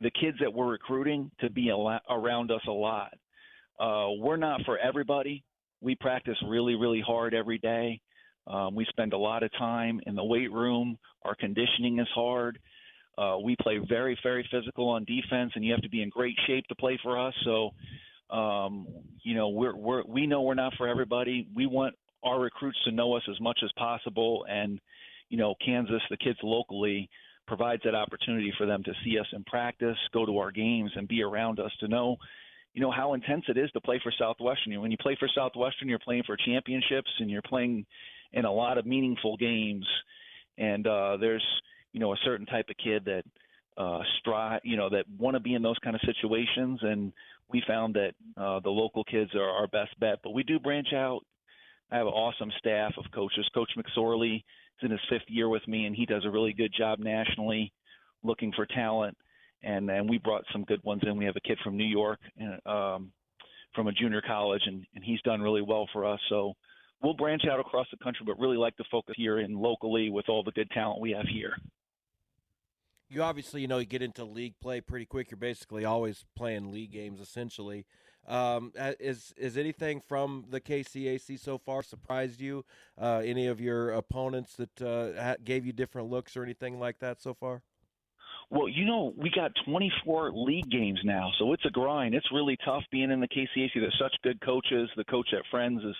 the 0.01 0.11
kids 0.11 0.37
that 0.39 0.53
we're 0.53 0.71
recruiting 0.71 1.29
to 1.39 1.49
be 1.49 1.69
a 1.69 1.77
lot, 1.77 2.01
around 2.09 2.51
us 2.51 2.61
a 2.67 2.71
lot. 2.71 3.13
Uh, 3.79 4.09
we're 4.19 4.37
not 4.37 4.61
for 4.65 4.77
everybody 4.77 5.43
we 5.81 5.95
practice 5.95 6.37
really, 6.47 6.75
really 6.75 7.01
hard 7.05 7.33
every 7.33 7.57
day. 7.57 8.01
Um, 8.47 8.75
we 8.75 8.85
spend 8.89 9.13
a 9.13 9.17
lot 9.17 9.43
of 9.43 9.51
time 9.57 10.01
in 10.05 10.15
the 10.15 10.23
weight 10.23 10.51
room. 10.51 10.97
Our 11.23 11.35
conditioning 11.35 11.99
is 11.99 12.07
hard. 12.13 12.59
Uh, 13.17 13.37
we 13.43 13.55
play 13.61 13.79
very, 13.87 14.17
very 14.23 14.47
physical 14.51 14.89
on 14.89 15.03
defense, 15.05 15.51
and 15.55 15.63
you 15.63 15.71
have 15.71 15.81
to 15.81 15.89
be 15.89 16.01
in 16.01 16.09
great 16.09 16.35
shape 16.47 16.65
to 16.67 16.75
play 16.75 16.97
for 17.03 17.19
us. 17.19 17.33
So, 17.43 17.71
um, 18.35 18.87
you 19.23 19.35
know, 19.35 19.49
we're, 19.49 19.75
we're 19.75 20.03
we 20.03 20.25
know 20.25 20.41
we're 20.41 20.53
not 20.53 20.73
for 20.77 20.87
everybody. 20.87 21.47
We 21.53 21.65
want 21.65 21.95
our 22.23 22.39
recruits 22.39 22.77
to 22.85 22.91
know 22.91 23.15
us 23.15 23.23
as 23.29 23.39
much 23.41 23.59
as 23.63 23.71
possible, 23.77 24.45
and 24.49 24.79
you 25.29 25.37
know, 25.37 25.53
Kansas, 25.63 26.01
the 26.09 26.17
kids 26.17 26.39
locally, 26.41 27.09
provides 27.45 27.81
that 27.83 27.95
opportunity 27.95 28.53
for 28.57 28.65
them 28.65 28.83
to 28.83 28.93
see 29.03 29.19
us 29.19 29.27
in 29.33 29.43
practice, 29.43 29.97
go 30.13 30.25
to 30.25 30.37
our 30.37 30.51
games, 30.51 30.91
and 30.95 31.07
be 31.07 31.21
around 31.21 31.59
us 31.59 31.71
to 31.81 31.87
know 31.87 32.17
you 32.79 32.85
know 32.85 32.91
how 32.91 33.13
intense 33.13 33.43
it 33.49 33.57
is 33.57 33.69
to 33.71 33.81
play 33.81 33.99
for 34.01 34.13
Southwestern. 34.17 34.79
When 34.79 34.89
you 34.89 34.95
play 34.95 35.17
for 35.19 35.27
Southwestern, 35.35 35.89
you're 35.89 35.99
playing 35.99 36.23
for 36.25 36.37
championships 36.37 37.11
and 37.19 37.29
you're 37.29 37.41
playing 37.41 37.85
in 38.31 38.45
a 38.45 38.53
lot 38.53 38.77
of 38.77 38.85
meaningful 38.85 39.35
games. 39.35 39.85
And 40.57 40.87
uh, 40.87 41.17
there's 41.19 41.43
you 41.91 41.99
know 41.99 42.13
a 42.13 42.17
certain 42.23 42.45
type 42.45 42.67
of 42.69 42.77
kid 42.81 43.03
that 43.03 43.23
uh, 43.77 43.99
strive, 44.19 44.61
you 44.63 44.77
know, 44.77 44.89
that 44.91 45.03
want 45.17 45.35
to 45.35 45.41
be 45.41 45.55
in 45.55 45.61
those 45.61 45.77
kind 45.83 45.93
of 45.93 46.01
situations. 46.05 46.79
And 46.81 47.11
we 47.51 47.61
found 47.67 47.95
that 47.95 48.13
uh, 48.41 48.61
the 48.61 48.69
local 48.69 49.03
kids 49.03 49.35
are 49.35 49.49
our 49.49 49.67
best 49.67 49.99
bet. 49.99 50.19
But 50.23 50.33
we 50.33 50.43
do 50.43 50.57
branch 50.57 50.93
out. 50.95 51.19
I 51.91 51.97
have 51.97 52.07
an 52.07 52.13
awesome 52.13 52.51
staff 52.59 52.93
of 52.97 53.11
coaches. 53.13 53.45
Coach 53.53 53.71
McSorley 53.77 54.37
is 54.37 54.83
in 54.83 54.91
his 54.91 55.01
fifth 55.09 55.27
year 55.27 55.49
with 55.49 55.67
me, 55.67 55.85
and 55.85 55.93
he 55.93 56.05
does 56.05 56.23
a 56.23 56.31
really 56.31 56.53
good 56.53 56.71
job 56.77 56.99
nationally 56.99 57.73
looking 58.23 58.53
for 58.55 58.65
talent 58.65 59.17
and 59.63 59.89
and 59.89 60.09
we 60.09 60.17
brought 60.17 60.43
some 60.51 60.63
good 60.63 60.83
ones 60.83 61.01
in. 61.05 61.17
We 61.17 61.25
have 61.25 61.35
a 61.35 61.41
kid 61.41 61.57
from 61.63 61.77
New 61.77 61.85
York, 61.85 62.19
um, 62.65 63.11
from 63.75 63.87
a 63.87 63.91
junior 63.91 64.21
college, 64.21 64.63
and 64.65 64.85
and 64.95 65.03
he's 65.03 65.21
done 65.21 65.41
really 65.41 65.61
well 65.61 65.87
for 65.93 66.05
us. 66.05 66.19
So 66.29 66.53
we'll 67.01 67.13
branch 67.13 67.43
out 67.51 67.59
across 67.59 67.87
the 67.91 67.97
country, 67.97 68.25
but 68.25 68.39
really 68.39 68.57
like 68.57 68.75
to 68.77 68.83
focus 68.91 69.15
here 69.17 69.39
in 69.39 69.59
locally 69.59 70.09
with 70.09 70.29
all 70.29 70.43
the 70.43 70.51
good 70.51 70.69
talent 70.71 71.01
we 71.01 71.11
have 71.11 71.25
here. 71.25 71.53
You 73.11 73.23
obviously, 73.23 73.61
you 73.61 73.67
know, 73.67 73.79
you 73.79 73.85
get 73.85 74.03
into 74.03 74.23
league 74.23 74.53
play 74.61 74.81
pretty 74.81 75.05
quick. 75.05 75.31
You're 75.31 75.39
basically 75.39 75.83
always 75.83 76.25
playing 76.35 76.71
league 76.71 76.91
games, 76.91 77.19
essentially. 77.19 77.85
Um, 78.27 78.71
is 78.99 79.33
is 79.35 79.57
anything 79.57 80.01
from 80.07 80.45
the 80.49 80.61
KCAC 80.61 81.39
so 81.39 81.57
far 81.57 81.81
surprised 81.81 82.39
you? 82.39 82.65
Uh, 82.99 83.21
any 83.23 83.47
of 83.47 83.59
your 83.59 83.91
opponents 83.91 84.55
that 84.57 84.81
uh, 84.81 85.35
gave 85.43 85.65
you 85.65 85.73
different 85.73 86.09
looks 86.09 86.37
or 86.37 86.43
anything 86.43 86.79
like 86.79 86.99
that 86.99 87.19
so 87.21 87.33
far? 87.33 87.63
Well, 88.51 88.67
you 88.67 88.85
know, 88.85 89.13
we 89.15 89.29
got 89.29 89.51
24 89.65 90.31
league 90.33 90.71
games 90.71 90.99
now, 91.03 91.29
so 91.37 91.53
it's 91.53 91.65
a 91.65 91.69
grind. 91.69 92.15
It's 92.15 92.31
really 92.33 92.57
tough 92.65 92.83
being 92.91 93.11
in 93.11 93.19
the 93.19 93.27
KCAC. 93.27 93.69
There's 93.75 93.95
such 94.01 94.15
good 94.23 94.41
coaches. 94.41 94.89
The 94.97 95.03
coach 95.03 95.27
at 95.33 95.43
Friends 95.51 95.83
is 95.83 95.95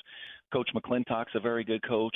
Coach 0.51 0.69
McClintock's 0.75 1.35
a 1.35 1.39
very 1.39 1.63
good 1.63 1.87
coach. 1.87 2.15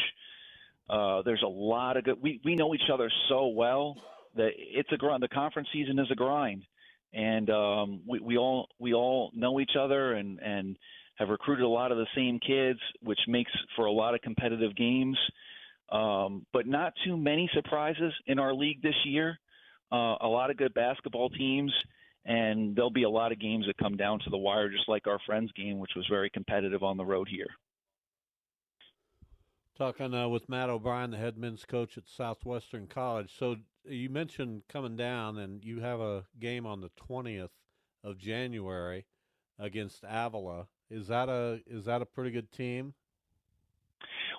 Uh, 0.89 1.21
there's 1.21 1.43
a 1.43 1.49
lot 1.49 1.97
of 1.97 2.05
good. 2.05 2.17
We 2.19 2.41
we 2.43 2.55
know 2.55 2.73
each 2.73 2.89
other 2.91 3.11
so 3.29 3.47
well 3.47 3.95
that 4.35 4.51
it's 4.57 4.91
a 4.91 4.97
grind. 4.97 5.21
The 5.21 5.27
conference 5.27 5.67
season 5.71 5.99
is 5.99 6.07
a 6.11 6.15
grind, 6.15 6.63
and 7.13 7.49
um, 7.51 8.01
we 8.07 8.19
we 8.19 8.37
all 8.37 8.67
we 8.79 8.95
all 8.95 9.29
know 9.35 9.59
each 9.59 9.75
other 9.79 10.13
and 10.13 10.39
and 10.39 10.77
have 11.15 11.29
recruited 11.29 11.63
a 11.63 11.69
lot 11.69 11.91
of 11.91 11.99
the 11.99 12.07
same 12.15 12.39
kids, 12.39 12.79
which 13.03 13.19
makes 13.27 13.51
for 13.75 13.85
a 13.85 13.91
lot 13.91 14.15
of 14.15 14.21
competitive 14.21 14.75
games. 14.75 15.17
Um, 15.91 16.47
but 16.51 16.65
not 16.65 16.93
too 17.05 17.17
many 17.17 17.47
surprises 17.53 18.13
in 18.25 18.39
our 18.39 18.55
league 18.55 18.81
this 18.81 18.95
year 19.05 19.37
uh, 19.93 20.15
a 20.21 20.27
lot 20.27 20.49
of 20.49 20.57
good 20.57 20.73
basketball 20.73 21.29
teams, 21.29 21.71
and 22.25 22.75
there'll 22.75 22.89
be 22.89 23.03
a 23.03 23.09
lot 23.09 23.31
of 23.31 23.39
games 23.39 23.67
that 23.67 23.77
come 23.77 23.95
down 23.95 24.19
to 24.19 24.29
the 24.29 24.37
wire, 24.37 24.69
just 24.69 24.89
like 24.89 25.07
our 25.07 25.19
friends 25.25 25.51
game, 25.55 25.79
which 25.79 25.91
was 25.95 26.07
very 26.09 26.29
competitive 26.29 26.81
on 26.83 26.97
the 26.97 27.05
road 27.05 27.27
here. 27.29 27.47
Talking 29.77 30.13
uh, 30.13 30.27
with 30.27 30.49
Matt 30.49 30.69
O'Brien, 30.69 31.11
the 31.11 31.17
head 31.17 31.37
men's 31.37 31.65
coach 31.65 31.97
at 31.97 32.07
Southwestern 32.07 32.87
College. 32.87 33.31
So 33.37 33.55
you 33.85 34.09
mentioned 34.09 34.63
coming 34.69 34.95
down, 34.95 35.37
and 35.37 35.63
you 35.63 35.79
have 35.79 35.99
a 35.99 36.25
game 36.39 36.65
on 36.65 36.81
the 36.81 36.91
twentieth 36.95 37.51
of 38.03 38.17
January 38.17 39.05
against 39.59 40.03
Avila. 40.07 40.67
Is 40.89 41.07
that 41.07 41.29
a 41.29 41.61
is 41.65 41.85
that 41.85 42.01
a 42.01 42.05
pretty 42.05 42.31
good 42.31 42.51
team? 42.51 42.93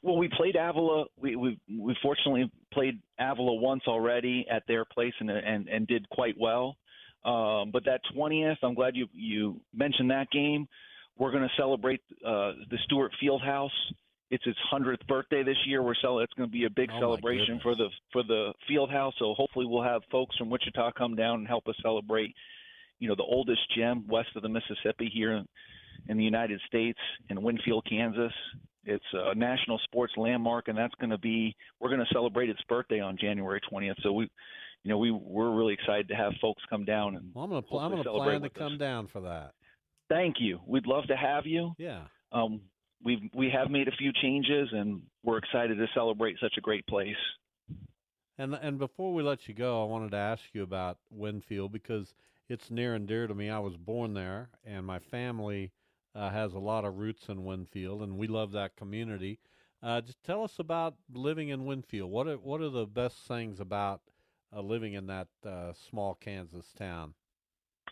Well, 0.03 0.17
we 0.17 0.29
played 0.29 0.57
Avila. 0.57 1.07
We 1.21 1.37
we 1.37 1.59
we 1.69 1.97
fortunately 2.03 2.51
played 2.73 3.01
Avila 3.19 3.55
once 3.55 3.83
already 3.87 4.47
at 4.51 4.63
their 4.67 4.85
place 4.85 5.15
and 5.21 5.31
and 5.31 5.69
and 5.69 5.87
did 5.87 6.09
quite 6.11 6.35
well. 6.39 6.77
Um, 7.25 7.71
but 7.73 7.85
that 7.87 8.03
20th, 8.15 8.59
I'm 8.63 8.75
glad 8.75 8.97
you 8.97 9.07
you 9.13 9.61
mentioned 9.73 10.11
that 10.11 10.31
game. 10.31 10.67
We're 11.17 11.31
going 11.31 11.45
to 11.45 11.55
celebrate 11.57 12.01
uh, 12.27 12.53
the 12.71 12.79
Stewart 12.85 13.13
Fieldhouse 13.23 13.71
it's 14.31 14.45
its 14.47 14.59
hundredth 14.71 15.07
birthday 15.07 15.43
this 15.43 15.57
year. 15.67 15.83
We're 15.83 15.95
cel- 16.01 16.19
It's 16.21 16.33
going 16.33 16.49
to 16.49 16.53
be 16.53 16.65
a 16.65 16.71
big 16.71 16.91
Oh, 16.93 16.99
celebration 16.99 17.61
for 17.63 17.75
the 17.77 17.89
for 18.13 18.23
the 18.23 18.53
field 18.67 18.91
house. 18.91 19.15
So 19.19 19.35
hopefully 19.35 19.67
we'll 19.67 19.83
have 19.83 20.03
folks 20.11 20.37
from 20.37 20.51
Wichita 20.51 20.93
come 20.99 21.15
down 21.15 21.41
and 21.41 21.47
help 21.47 21.69
us 21.69 21.77
celebrate. 21.83 22.35
You 22.99 23.09
know, 23.09 23.15
the 23.15 23.23
oldest 23.23 23.61
gym 23.77 24.07
west 24.09 24.31
of 24.35 24.43
the 24.43 24.49
Mississippi 24.49 25.11
here 25.13 25.33
in, 25.33 25.47
in 26.09 26.17
the 26.17 26.25
United 26.25 26.61
States 26.67 26.99
in 27.29 27.43
Winfield, 27.43 27.87
Kansas. 27.89 28.33
It's 28.87 29.05
a 29.13 29.35
national 29.35 29.79
sports 29.85 30.13
landmark, 30.17 30.69
and 30.69 30.77
that's 30.77 30.95
going 31.01 31.11
to 31.11 31.19
be 31.19 31.55
we're 31.81 31.89
going 31.89 32.01
to 32.01 32.13
celebrate 32.13 32.51
its 32.51 32.61
birthday 32.69 33.01
on 33.01 33.17
January 33.19 33.61
20th. 33.73 33.95
So 34.03 34.13
we, 34.13 34.25
you 34.83 34.91
know, 34.91 34.99
we 34.99 35.11
we're 35.11 35.55
really 35.55 35.75
excited 35.75 36.09
to 36.09 36.15
have 36.15 36.33
folks 36.41 36.63
come 36.69 36.85
down 36.85 37.17
and. 37.17 37.31
Well, 37.35 37.45
I'm 37.45 37.51
gonna 37.51 37.65
I'm 37.79 37.91
gonna 37.91 38.03
plan 38.03 38.41
to 38.41 38.41
with 38.41 38.53
us. 38.53 38.59
come 38.59 38.79
down 38.79 39.09
for 39.13 39.23
that. 39.23 39.53
Thank 40.09 40.37
you. 40.39 40.61
We'd 40.67 40.87
love 40.87 41.07
to 41.07 41.17
have 41.17 41.47
you. 41.47 41.73
Yeah. 41.79 42.03
Um, 42.33 42.61
we've 43.03 43.21
we 43.35 43.51
have 43.51 43.71
made 43.71 43.89
a 43.89 43.93
few 43.93 44.13
changes, 44.13 44.69
and 44.73 45.03
we're 45.23 45.39
excited 45.39 45.77
to 45.79 45.87
celebrate 45.95 46.37
such 46.41 46.55
a 46.59 46.61
great 46.61 46.87
place. 46.87 47.17
And 48.39 48.55
and 48.55 48.79
before 48.79 49.15
we 49.15 49.23
let 49.23 49.47
you 49.49 49.55
go, 49.55 49.83
I 49.83 49.87
wanted 49.87 50.11
to 50.11 50.17
ask 50.17 50.43
you 50.53 50.63
about 50.63 50.99
Winfield 51.11 51.73
because 51.73 52.15
it's 52.49 52.71
near 52.71 52.95
and 52.95 53.07
dear 53.07 53.27
to 53.27 53.35
me. 53.35 53.49
I 53.49 53.61
was 53.61 53.77
born 53.77 54.15
there, 54.15 54.51
and 54.65 54.85
my 54.85 54.99
family 54.99 55.71
uh, 56.15 56.31
has 56.31 56.55
a 56.55 56.59
lot 56.59 56.85
of 56.85 56.97
roots 56.97 57.29
in 57.29 57.45
Winfield, 57.45 58.03
and 58.03 58.17
we 58.17 58.27
love 58.27 58.53
that 58.53 58.77
community. 58.77 59.39
Uh, 59.83 60.01
just 60.01 60.23
tell 60.25 60.43
us 60.43 60.59
about 60.59 60.95
living 61.13 61.49
in 61.49 61.67
Winfield. 61.67 62.11
What 62.11 62.27
are 62.27 62.37
what 62.37 62.61
are 62.61 62.71
the 62.71 62.87
best 62.87 63.27
things 63.27 63.61
about 63.61 64.01
uh, 64.55 64.61
living 64.61 64.95
in 64.95 65.07
that 65.09 65.29
uh, 65.47 65.73
small 65.91 66.15
Kansas 66.15 66.73
town? 66.79 67.15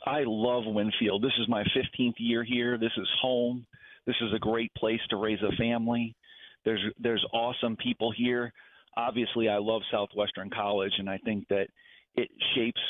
I 0.07 0.23
love 0.25 0.65
Winfield. 0.67 1.23
This 1.23 1.33
is 1.39 1.49
my 1.49 1.63
15th 1.77 2.15
year 2.19 2.43
here. 2.43 2.79
This 2.79 2.93
is 2.97 3.09
home. 3.21 3.67
This 4.07 4.17
is 4.21 4.33
a 4.35 4.39
great 4.39 4.73
place 4.75 5.01
to 5.11 5.17
raise 5.17 5.39
a 5.43 5.55
family. 5.57 6.17
There's 6.65 6.83
there's 6.99 7.25
awesome 7.33 7.77
people 7.77 8.13
here. 8.17 8.53
Obviously, 8.97 9.49
I 9.49 9.59
love 9.59 9.83
Southwestern 9.91 10.51
College, 10.51 10.93
and 10.99 11.09
I 11.09 11.19
think 11.19 11.49
that 11.49 11.69
it 12.15 12.29
shapes 12.55 12.81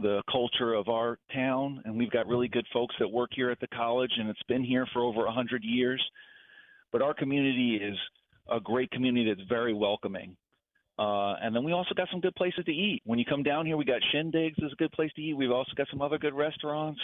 the 0.00 0.22
culture 0.30 0.74
of 0.74 0.88
our 0.88 1.18
town. 1.34 1.82
And 1.84 1.96
we've 1.96 2.10
got 2.10 2.26
really 2.26 2.48
good 2.48 2.66
folks 2.72 2.94
that 3.00 3.08
work 3.08 3.30
here 3.34 3.50
at 3.50 3.60
the 3.60 3.66
college, 3.68 4.12
and 4.18 4.28
it's 4.28 4.42
been 4.48 4.64
here 4.64 4.86
for 4.92 5.02
over 5.02 5.24
100 5.24 5.64
years. 5.64 6.02
But 6.92 7.02
our 7.02 7.14
community 7.14 7.76
is 7.76 7.96
a 8.50 8.60
great 8.60 8.90
community 8.90 9.32
that's 9.32 9.48
very 9.48 9.74
welcoming. 9.74 10.36
Uh, 10.98 11.34
and 11.40 11.54
then 11.54 11.62
we 11.62 11.72
also 11.72 11.94
got 11.94 12.08
some 12.10 12.20
good 12.20 12.34
places 12.34 12.64
to 12.64 12.72
eat. 12.72 13.02
When 13.04 13.18
you 13.18 13.24
come 13.24 13.42
down 13.42 13.66
here, 13.66 13.76
we 13.76 13.84
got 13.84 14.00
Shindigs 14.12 14.62
is 14.64 14.72
a 14.72 14.76
good 14.76 14.90
place 14.92 15.12
to 15.14 15.22
eat. 15.22 15.34
We've 15.34 15.50
also 15.50 15.70
got 15.76 15.86
some 15.90 16.02
other 16.02 16.18
good 16.18 16.34
restaurants. 16.34 17.00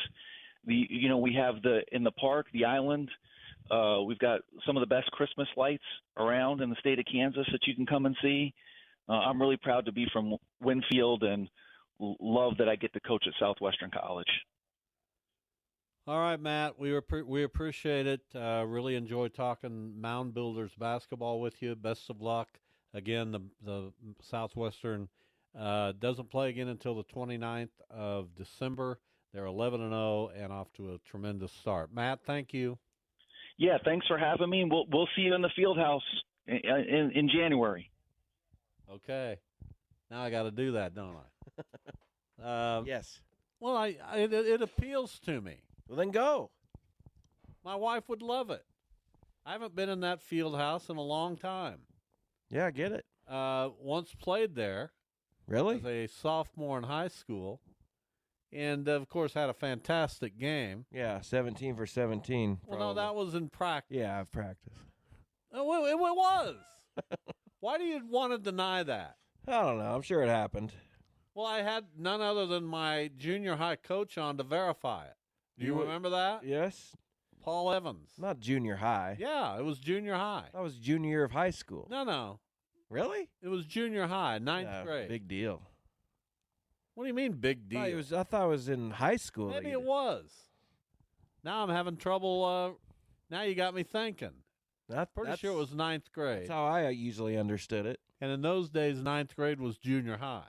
The 0.66 0.86
you 0.88 1.08
know 1.08 1.18
we 1.18 1.34
have 1.34 1.62
the 1.62 1.82
in 1.92 2.02
the 2.02 2.10
park, 2.12 2.46
the 2.52 2.64
island. 2.64 3.10
Uh, 3.70 4.02
we've 4.02 4.18
got 4.18 4.40
some 4.66 4.76
of 4.76 4.80
the 4.80 4.86
best 4.86 5.10
Christmas 5.12 5.48
lights 5.56 5.84
around 6.16 6.60
in 6.60 6.70
the 6.70 6.76
state 6.80 6.98
of 6.98 7.04
Kansas 7.10 7.46
that 7.52 7.66
you 7.66 7.74
can 7.74 7.86
come 7.86 8.06
and 8.06 8.16
see. 8.20 8.52
Uh, 9.08 9.12
I'm 9.12 9.40
really 9.40 9.56
proud 9.56 9.86
to 9.86 9.92
be 9.92 10.06
from 10.12 10.36
Winfield 10.60 11.22
and 11.22 11.48
love 12.20 12.54
that 12.58 12.68
I 12.68 12.76
get 12.76 12.92
to 12.94 13.00
coach 13.00 13.24
at 13.26 13.34
Southwestern 13.38 13.90
College. 13.90 14.28
All 16.06 16.18
right, 16.18 16.38
Matt, 16.38 16.78
we 16.78 16.98
we 17.26 17.44
appreciate 17.44 18.06
it. 18.06 18.20
Uh, 18.34 18.64
really 18.66 18.94
enjoy 18.94 19.28
talking 19.28 19.98
Mound 19.98 20.34
Builders 20.34 20.72
basketball 20.78 21.40
with 21.40 21.62
you. 21.62 21.74
Best 21.74 22.10
of 22.10 22.20
luck. 22.20 22.48
Again, 22.92 23.32
the 23.32 23.40
the 23.64 23.92
Southwestern 24.20 25.08
uh, 25.58 25.92
doesn't 25.98 26.30
play 26.30 26.50
again 26.50 26.68
until 26.68 26.94
the 26.94 27.04
29th 27.04 27.70
of 27.88 28.34
December. 28.36 28.98
They're 29.32 29.46
11 29.46 29.80
and 29.80 29.92
0 29.92 30.30
and 30.36 30.52
off 30.52 30.72
to 30.74 30.94
a 30.94 30.98
tremendous 31.10 31.52
start. 31.52 31.92
Matt, 31.92 32.20
thank 32.26 32.52
you. 32.52 32.78
Yeah, 33.56 33.78
thanks 33.84 34.06
for 34.06 34.18
having 34.18 34.50
me. 34.50 34.64
We'll 34.64 34.84
we'll 34.92 35.08
see 35.16 35.22
you 35.22 35.34
in 35.34 35.42
the 35.42 35.50
field 35.56 35.78
house 35.78 36.02
in, 36.46 36.56
in, 36.56 37.10
in 37.14 37.28
January. 37.28 37.90
Okay. 38.92 39.38
Now 40.10 40.22
I 40.22 40.30
got 40.30 40.42
to 40.42 40.50
do 40.50 40.72
that, 40.72 40.94
don't 40.94 41.16
I? 41.16 41.33
Um, 42.42 42.86
yes. 42.86 43.20
Well, 43.60 43.76
I, 43.76 43.96
I 44.06 44.18
it, 44.18 44.32
it 44.32 44.62
appeals 44.62 45.18
to 45.20 45.40
me. 45.40 45.56
Well, 45.88 45.98
then 45.98 46.10
go. 46.10 46.50
My 47.64 47.74
wife 47.74 48.08
would 48.08 48.22
love 48.22 48.50
it. 48.50 48.64
I 49.46 49.52
haven't 49.52 49.74
been 49.74 49.88
in 49.88 50.00
that 50.00 50.22
field 50.22 50.56
house 50.56 50.88
in 50.88 50.96
a 50.96 51.02
long 51.02 51.36
time. 51.36 51.80
Yeah, 52.50 52.66
I 52.66 52.70
get 52.70 52.92
it. 52.92 53.04
Uh, 53.28 53.70
once 53.78 54.14
played 54.14 54.54
there. 54.54 54.92
Really? 55.46 55.76
As 55.76 55.84
a 55.84 56.06
sophomore 56.06 56.78
in 56.78 56.84
high 56.84 57.08
school, 57.08 57.60
and 58.50 58.88
of 58.88 59.08
course 59.08 59.34
had 59.34 59.50
a 59.50 59.54
fantastic 59.54 60.38
game. 60.38 60.86
Yeah, 60.90 61.20
17 61.20 61.76
for 61.76 61.86
17. 61.86 62.60
Well, 62.66 62.78
no, 62.78 62.94
that 62.94 63.14
was 63.14 63.34
in 63.34 63.50
practice. 63.50 63.96
Yeah, 63.96 64.18
I've 64.18 64.32
practiced. 64.32 64.76
Oh, 65.52 65.84
it, 65.84 65.90
it 65.90 65.98
was. 65.98 66.56
Why 67.60 67.78
do 67.78 67.84
you 67.84 68.00
want 68.08 68.32
to 68.32 68.38
deny 68.38 68.82
that? 68.82 69.16
I 69.46 69.62
don't 69.62 69.78
know. 69.78 69.94
I'm 69.94 70.02
sure 70.02 70.22
it 70.22 70.28
happened. 70.28 70.72
Well, 71.34 71.46
I 71.46 71.62
had 71.62 71.84
none 71.98 72.20
other 72.20 72.46
than 72.46 72.64
my 72.64 73.10
junior 73.16 73.56
high 73.56 73.76
coach 73.76 74.16
on 74.18 74.36
to 74.36 74.42
verify 74.44 75.06
it. 75.06 75.14
Do 75.58 75.66
you, 75.66 75.74
You 75.74 75.82
remember 75.82 76.10
that? 76.10 76.44
Yes. 76.44 76.96
Paul 77.42 77.72
Evans. 77.72 78.10
Not 78.18 78.40
junior 78.40 78.76
high. 78.76 79.16
Yeah, 79.18 79.58
it 79.58 79.64
was 79.64 79.78
junior 79.78 80.14
high. 80.14 80.46
That 80.52 80.62
was 80.62 80.76
junior 80.76 81.10
year 81.10 81.24
of 81.24 81.32
high 81.32 81.50
school. 81.50 81.86
No, 81.90 82.04
no. 82.04 82.38
Really? 82.88 83.28
It 83.42 83.48
was 83.48 83.64
junior 83.66 84.06
high, 84.06 84.38
ninth 84.38 84.68
Yeah, 84.70 84.84
grade. 84.84 85.08
Big 85.08 85.28
deal. 85.28 85.62
What 86.94 87.04
do 87.04 87.08
you 87.08 87.14
mean, 87.14 87.32
big 87.32 87.68
deal? 87.68 87.80
I 87.80 87.82
thought, 87.82 87.90
it 87.90 87.96
was, 87.96 88.12
I 88.12 88.22
thought 88.22 88.44
it 88.44 88.48
was 88.48 88.68
in 88.68 88.90
high 88.92 89.16
school. 89.16 89.50
Maybe 89.50 89.72
it 89.72 89.82
was. 89.82 90.30
Now 91.42 91.62
I'm 91.62 91.70
having 91.70 91.96
trouble. 91.96 92.44
Uh, 92.44 92.70
now 93.30 93.42
you 93.42 93.54
got 93.54 93.74
me 93.74 93.82
thinking. 93.82 94.30
That, 94.88 95.14
Pretty 95.14 95.36
sure 95.38 95.52
it 95.52 95.56
was 95.56 95.74
ninth 95.74 96.12
grade. 96.12 96.42
That's 96.42 96.50
how 96.50 96.66
I 96.66 96.88
usually 96.90 97.36
understood 97.36 97.84
it. 97.86 98.00
And 98.20 98.30
in 98.30 98.42
those 98.42 98.70
days, 98.70 99.00
ninth 99.02 99.34
grade 99.34 99.60
was 99.60 99.76
junior 99.76 100.18
high, 100.18 100.44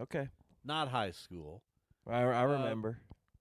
Okay. 0.00 0.28
not 0.64 0.88
high 0.88 1.10
school. 1.10 1.62
I, 2.06 2.22
I 2.22 2.42
Uh, 2.44 2.46
remember. 2.46 2.98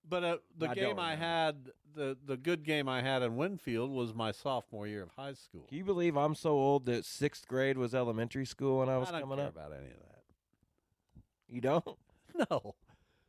But 0.07 0.23
uh, 0.23 0.37
the 0.57 0.69
I 0.69 0.75
game 0.75 0.99
I 0.99 1.15
had, 1.15 1.69
the 1.95 2.17
the 2.25 2.35
good 2.35 2.63
game 2.63 2.89
I 2.89 3.01
had 3.01 3.21
in 3.21 3.37
Winfield 3.37 3.89
was 3.91 4.13
my 4.13 4.31
sophomore 4.31 4.85
year 4.87 5.03
of 5.03 5.11
high 5.11 5.33
school. 5.33 5.65
Can 5.69 5.77
you 5.77 5.85
believe 5.85 6.17
I'm 6.17 6.35
so 6.35 6.51
old 6.51 6.85
that 6.87 7.05
sixth 7.05 7.47
grade 7.47 7.77
was 7.77 7.95
elementary 7.95 8.45
school 8.45 8.79
when 8.79 8.89
I 8.89 8.97
was 8.97 9.07
I 9.09 9.11
don't 9.13 9.21
coming 9.21 9.37
care 9.37 9.47
up? 9.47 9.53
about 9.55 9.71
any 9.71 9.85
of 9.91 9.99
that. 9.99 10.23
You 11.47 11.61
don't? 11.61 11.85
No, 12.49 12.75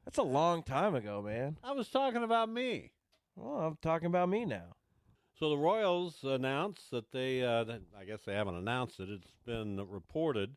That's 0.04 0.18
a 0.18 0.22
long 0.22 0.62
time 0.62 0.94
ago, 0.94 1.20
man. 1.22 1.58
I 1.64 1.72
was 1.72 1.88
talking 1.88 2.22
about 2.22 2.48
me. 2.48 2.92
Well, 3.34 3.58
I'm 3.58 3.76
talking 3.82 4.06
about 4.06 4.28
me 4.28 4.44
now. 4.44 4.76
So 5.38 5.50
the 5.50 5.56
Royals 5.58 6.22
announced 6.22 6.92
that 6.92 7.10
they, 7.10 7.42
uh, 7.42 7.64
I 7.98 8.04
guess 8.04 8.20
they 8.24 8.34
haven't 8.34 8.54
announced 8.54 9.00
it. 9.00 9.08
It's 9.10 9.34
been 9.44 9.84
reported 9.88 10.54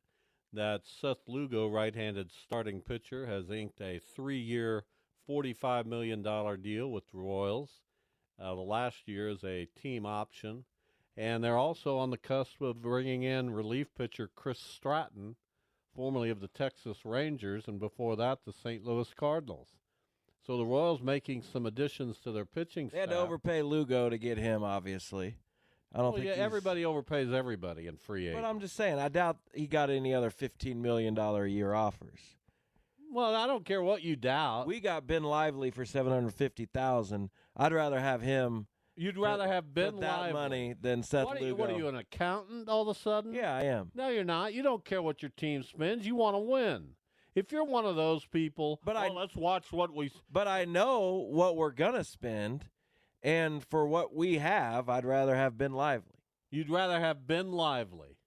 that 0.56 0.82
Seth 0.86 1.28
Lugo, 1.28 1.68
right-handed 1.68 2.32
starting 2.32 2.82
pitcher, 2.82 3.26
has 3.26 3.50
inked 3.50 3.82
a 3.82 4.00
three-year, 4.16 4.84
$45 5.30 5.86
million 5.86 6.22
deal 6.62 6.92
with 6.92 7.04
the 7.12 7.18
Royals. 7.18 7.70
Uh, 8.40 8.56
the 8.56 8.62
last 8.62 9.08
year 9.08 9.30
is 9.30 9.44
a 9.44 9.68
team 9.82 10.06
option. 10.06 10.66
And 11.18 11.44
they're 11.44 11.58
also 11.58 11.98
on 11.98 12.10
the 12.10 12.18
cusp 12.18 12.62
of 12.62 12.82
bringing 12.82 13.24
in 13.24 13.54
relief 13.54 13.88
pitcher 13.96 14.30
Chris 14.36 14.60
Stratton, 14.60 15.36
formerly 15.96 16.30
of 16.30 16.42
the 16.42 16.50
Texas 16.50 17.06
Rangers, 17.06 17.68
and 17.68 17.80
before 17.80 18.18
that, 18.18 18.40
the 18.46 18.52
St. 18.52 18.84
Louis 18.84 19.14
Cardinals. 19.14 19.70
So 20.46 20.58
the 20.58 20.66
Royals 20.66 21.02
making 21.02 21.42
some 21.42 21.66
additions 21.66 22.20
to 22.20 22.32
their 22.32 22.46
pitching 22.46 22.90
They 22.90 23.00
had 23.00 23.10
to 23.10 23.18
overpay 23.18 23.62
Lugo 23.64 24.10
to 24.10 24.18
get 24.18 24.38
him, 24.38 24.64
obviously. 24.64 25.38
I 25.96 26.00
don't 26.00 26.12
Well, 26.12 26.22
think 26.22 26.26
yeah, 26.36 26.44
everybody 26.44 26.84
overpays 26.84 27.32
everybody 27.34 27.88
in 27.88 27.96
free 27.96 28.28
agent. 28.28 28.44
But 28.44 28.48
I'm 28.50 28.60
just 28.60 28.76
saying, 28.76 29.00
I 29.00 29.08
doubt 29.08 29.38
he 29.54 29.66
got 29.66 29.90
any 29.90 30.14
other 30.14 30.30
$15 30.30 30.76
million 30.76 31.18
a 31.18 31.46
year 31.46 31.74
offers. 31.74 32.20
well, 33.14 33.34
I 33.34 33.48
don't 33.48 33.64
care 33.64 33.82
what 33.82 34.02
you 34.04 34.18
doubt. 34.18 34.68
We 34.68 34.82
got 34.82 35.08
Ben 35.08 35.24
Lively 35.24 35.72
for 35.72 35.86
750000 35.86 37.30
I'd 37.56 37.72
rather 37.74 38.00
have 38.00 38.22
him 38.22 38.68
You'd 38.98 39.16
for- 39.16 39.22
rather 39.22 39.48
have 39.48 39.74
Ben 39.74 40.00
that 40.02 40.18
Lively. 40.20 40.34
money 40.34 40.76
than 40.80 41.02
Seth 41.04 41.26
what 41.26 41.42
are, 41.42 41.46
you, 41.46 41.56
what 41.56 41.70
are 41.70 41.78
you, 41.78 41.88
an 41.88 41.96
accountant 41.96 42.68
all 42.70 42.82
of 42.90 42.96
a 42.96 43.00
sudden? 43.00 43.34
Yeah, 43.34 43.56
I 43.56 43.64
am. 43.64 43.92
No, 43.96 44.10
you're 44.10 44.24
not. 44.26 44.54
You 44.54 44.64
don't 44.64 44.84
care 44.86 45.02
what 45.02 45.22
your 45.22 45.32
team 45.38 45.64
spends. 45.64 46.06
You 46.06 46.16
want 46.16 46.36
to 46.36 46.40
win. 46.40 46.90
If 47.36 47.52
you're 47.52 47.66
one 47.66 47.86
of 47.86 47.96
those 47.98 48.26
people, 48.26 48.80
But 48.86 48.96
oh, 48.96 49.00
I- 49.00 49.10
let's 49.10 49.36
watch 49.36 49.72
what 49.72 49.94
we. 49.94 50.12
But 50.32 50.48
I 50.48 50.64
know 50.66 51.26
what 51.30 51.56
we're 51.58 51.72
going 51.72 51.96
to 51.96 52.04
spend, 52.06 52.66
and 53.26 53.64
for 53.66 53.88
what 53.88 54.16
we 54.16 54.38
have, 54.38 54.88
I'd 54.88 55.04
rather 55.04 55.36
have 55.36 55.58
Ben 55.58 55.74
Lively. 55.74 56.14
You'd 56.52 56.70
rather 56.70 57.00
have 57.00 57.26
Ben 57.26 57.52
Lively. 57.52 58.20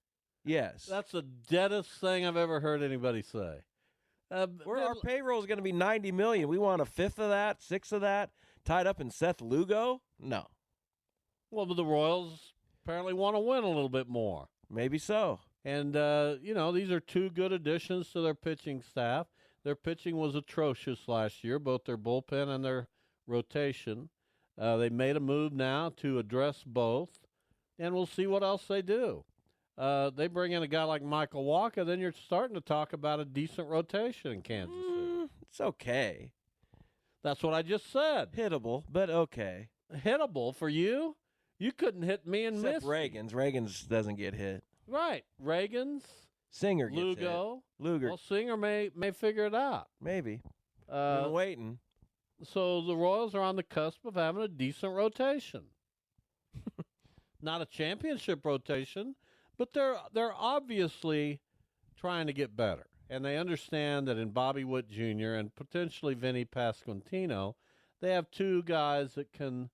Yes. 0.45 0.87
That's 0.87 1.13
the 1.13 1.23
deadest 1.23 1.91
thing 2.01 2.27
I've 2.27 2.37
ever 2.37 2.59
heard 2.59 2.83
anybody 2.83 3.23
say. 3.23 3.61
Uh, 4.31 4.49
our 4.67 4.97
payroll 4.97 5.39
is 5.39 5.47
going 5.47 5.59
to 5.59 5.63
be 5.63 5.73
90 5.73 6.11
million. 6.13 6.49
We 6.49 6.59
want 6.59 6.83
a 6.83 6.85
fifth 6.85 7.21
of 7.21 7.31
that, 7.31 7.63
sixth 7.63 7.93
of 7.93 8.01
that 8.01 8.31
tied 8.65 8.89
up 8.89 9.01
in 9.01 9.11
Seth 9.11 9.41
Lugo? 9.41 10.03
No. 10.19 10.47
well, 11.51 11.65
but 11.65 11.77
the 11.77 11.85
Royals 11.85 12.55
apparently 12.85 13.15
want 13.15 13.37
to 13.37 13.41
win 13.41 13.63
a 13.63 13.69
little 13.69 13.89
bit 13.89 14.09
more. 14.09 14.49
Maybe 14.69 14.99
so. 14.99 15.41
And 15.65 15.97
uh, 15.97 16.37
you 16.43 16.55
know, 16.55 16.73
these 16.73 16.91
are 16.91 17.01
two 17.01 17.31
good 17.31 17.53
additions 17.53 18.11
to 18.13 18.21
their 18.21 18.35
pitching 18.35 18.83
staff. 18.83 19.29
Their 19.65 19.77
pitching 19.77 20.17
was 20.17 20.35
atrocious 20.35 21.09
last 21.09 21.45
year, 21.45 21.59
both 21.59 21.85
their 21.85 21.97
bullpen 21.97 22.49
and 22.49 22.65
their 22.65 22.89
rotation. 23.27 24.09
Uh, 24.59 24.77
they 24.77 24.89
made 24.89 25.17
a 25.17 25.21
move 25.21 25.53
now 25.53 25.91
to 25.99 26.19
address 26.19 26.63
both. 26.67 27.21
and 27.79 27.95
we'll 27.95 28.07
see 28.07 28.27
what 28.27 28.43
else 28.43 28.65
they 28.67 28.83
do. 28.83 29.25
Uh, 29.77 30.11
they 30.11 30.27
bring 30.27 30.51
in 30.51 30.63
a 30.65 30.67
guy 30.67 30.83
like 30.83 31.03
Michael 31.03 31.45
Wacha, 31.45 31.87
then 31.87 32.01
you're 32.01 32.11
starting 32.11 32.55
to 32.57 32.61
talk 32.61 32.93
about 32.93 33.21
a 33.21 33.25
decent 33.25 33.69
rotation 33.69 34.33
in 34.33 34.43
Kansas 34.43 34.75
City. 34.75 34.89
Mm, 34.91 35.29
it's 35.43 35.61
okay. 35.61 36.33
That's 37.23 37.43
what 37.45 37.55
I 37.55 37.63
just 37.63 37.93
said. 37.93 38.33
Hittable, 38.33 38.83
but 38.91 39.09
okay. 39.11 39.69
Hittable 39.95 40.53
for 40.57 40.69
you? 40.69 41.15
You 41.61 41.71
couldn't 41.71 42.03
hit 42.03 42.27
me 42.27 42.45
and 42.47 42.57
Except 42.59 42.83
miss. 42.83 42.85
Ragans. 42.85 43.33
Ragans 43.33 43.87
doesn't 43.89 44.17
get 44.17 44.35
hit. 44.35 44.65
Right. 44.89 45.25
Ragans, 45.41 46.03
Singer 46.51 46.89
gets 46.89 47.01
Lugo. 47.01 47.63
hit. 47.79 47.85
Luger. 47.87 48.09
Well, 48.09 48.17
Singer 48.19 48.57
may 48.57 48.91
may 48.97 49.13
figure 49.13 49.47
it 49.47 49.55
out. 49.55 49.87
Maybe. 50.01 50.41
Uh, 50.91 51.23
I'm 51.27 51.33
waiting. 51.33 51.79
So 52.43 52.83
the 52.83 52.97
Royals 52.97 53.35
are 53.35 53.41
on 53.41 53.57
the 53.57 53.63
cusp 53.63 54.05
of 54.05 54.15
having 54.15 54.43
a 54.43 54.49
decent 54.49 54.95
rotation. 54.95 55.65
Not 57.43 57.63
a 57.63 57.67
championship 57.67 58.45
rotation, 58.45 59.17
but 59.57 59.73
they're 59.73 59.97
they're 60.13 60.35
obviously 60.35 61.41
trying 61.97 62.27
to 62.27 62.33
get 62.33 62.57
better. 62.57 62.87
And 63.11 63.25
they 63.25 63.39
understand 63.39 64.07
that 64.09 64.19
in 64.19 64.31
Bobby 64.31 64.65
Witt 64.65 64.89
Jr. 64.89 65.35
and 65.35 65.55
potentially 65.55 66.15
Vinny 66.15 66.45
Pasquantino, 66.45 67.55
they 68.01 68.13
have 68.13 68.31
two 68.31 68.63
guys 68.65 69.15
that 69.15 69.33
can 69.33 69.71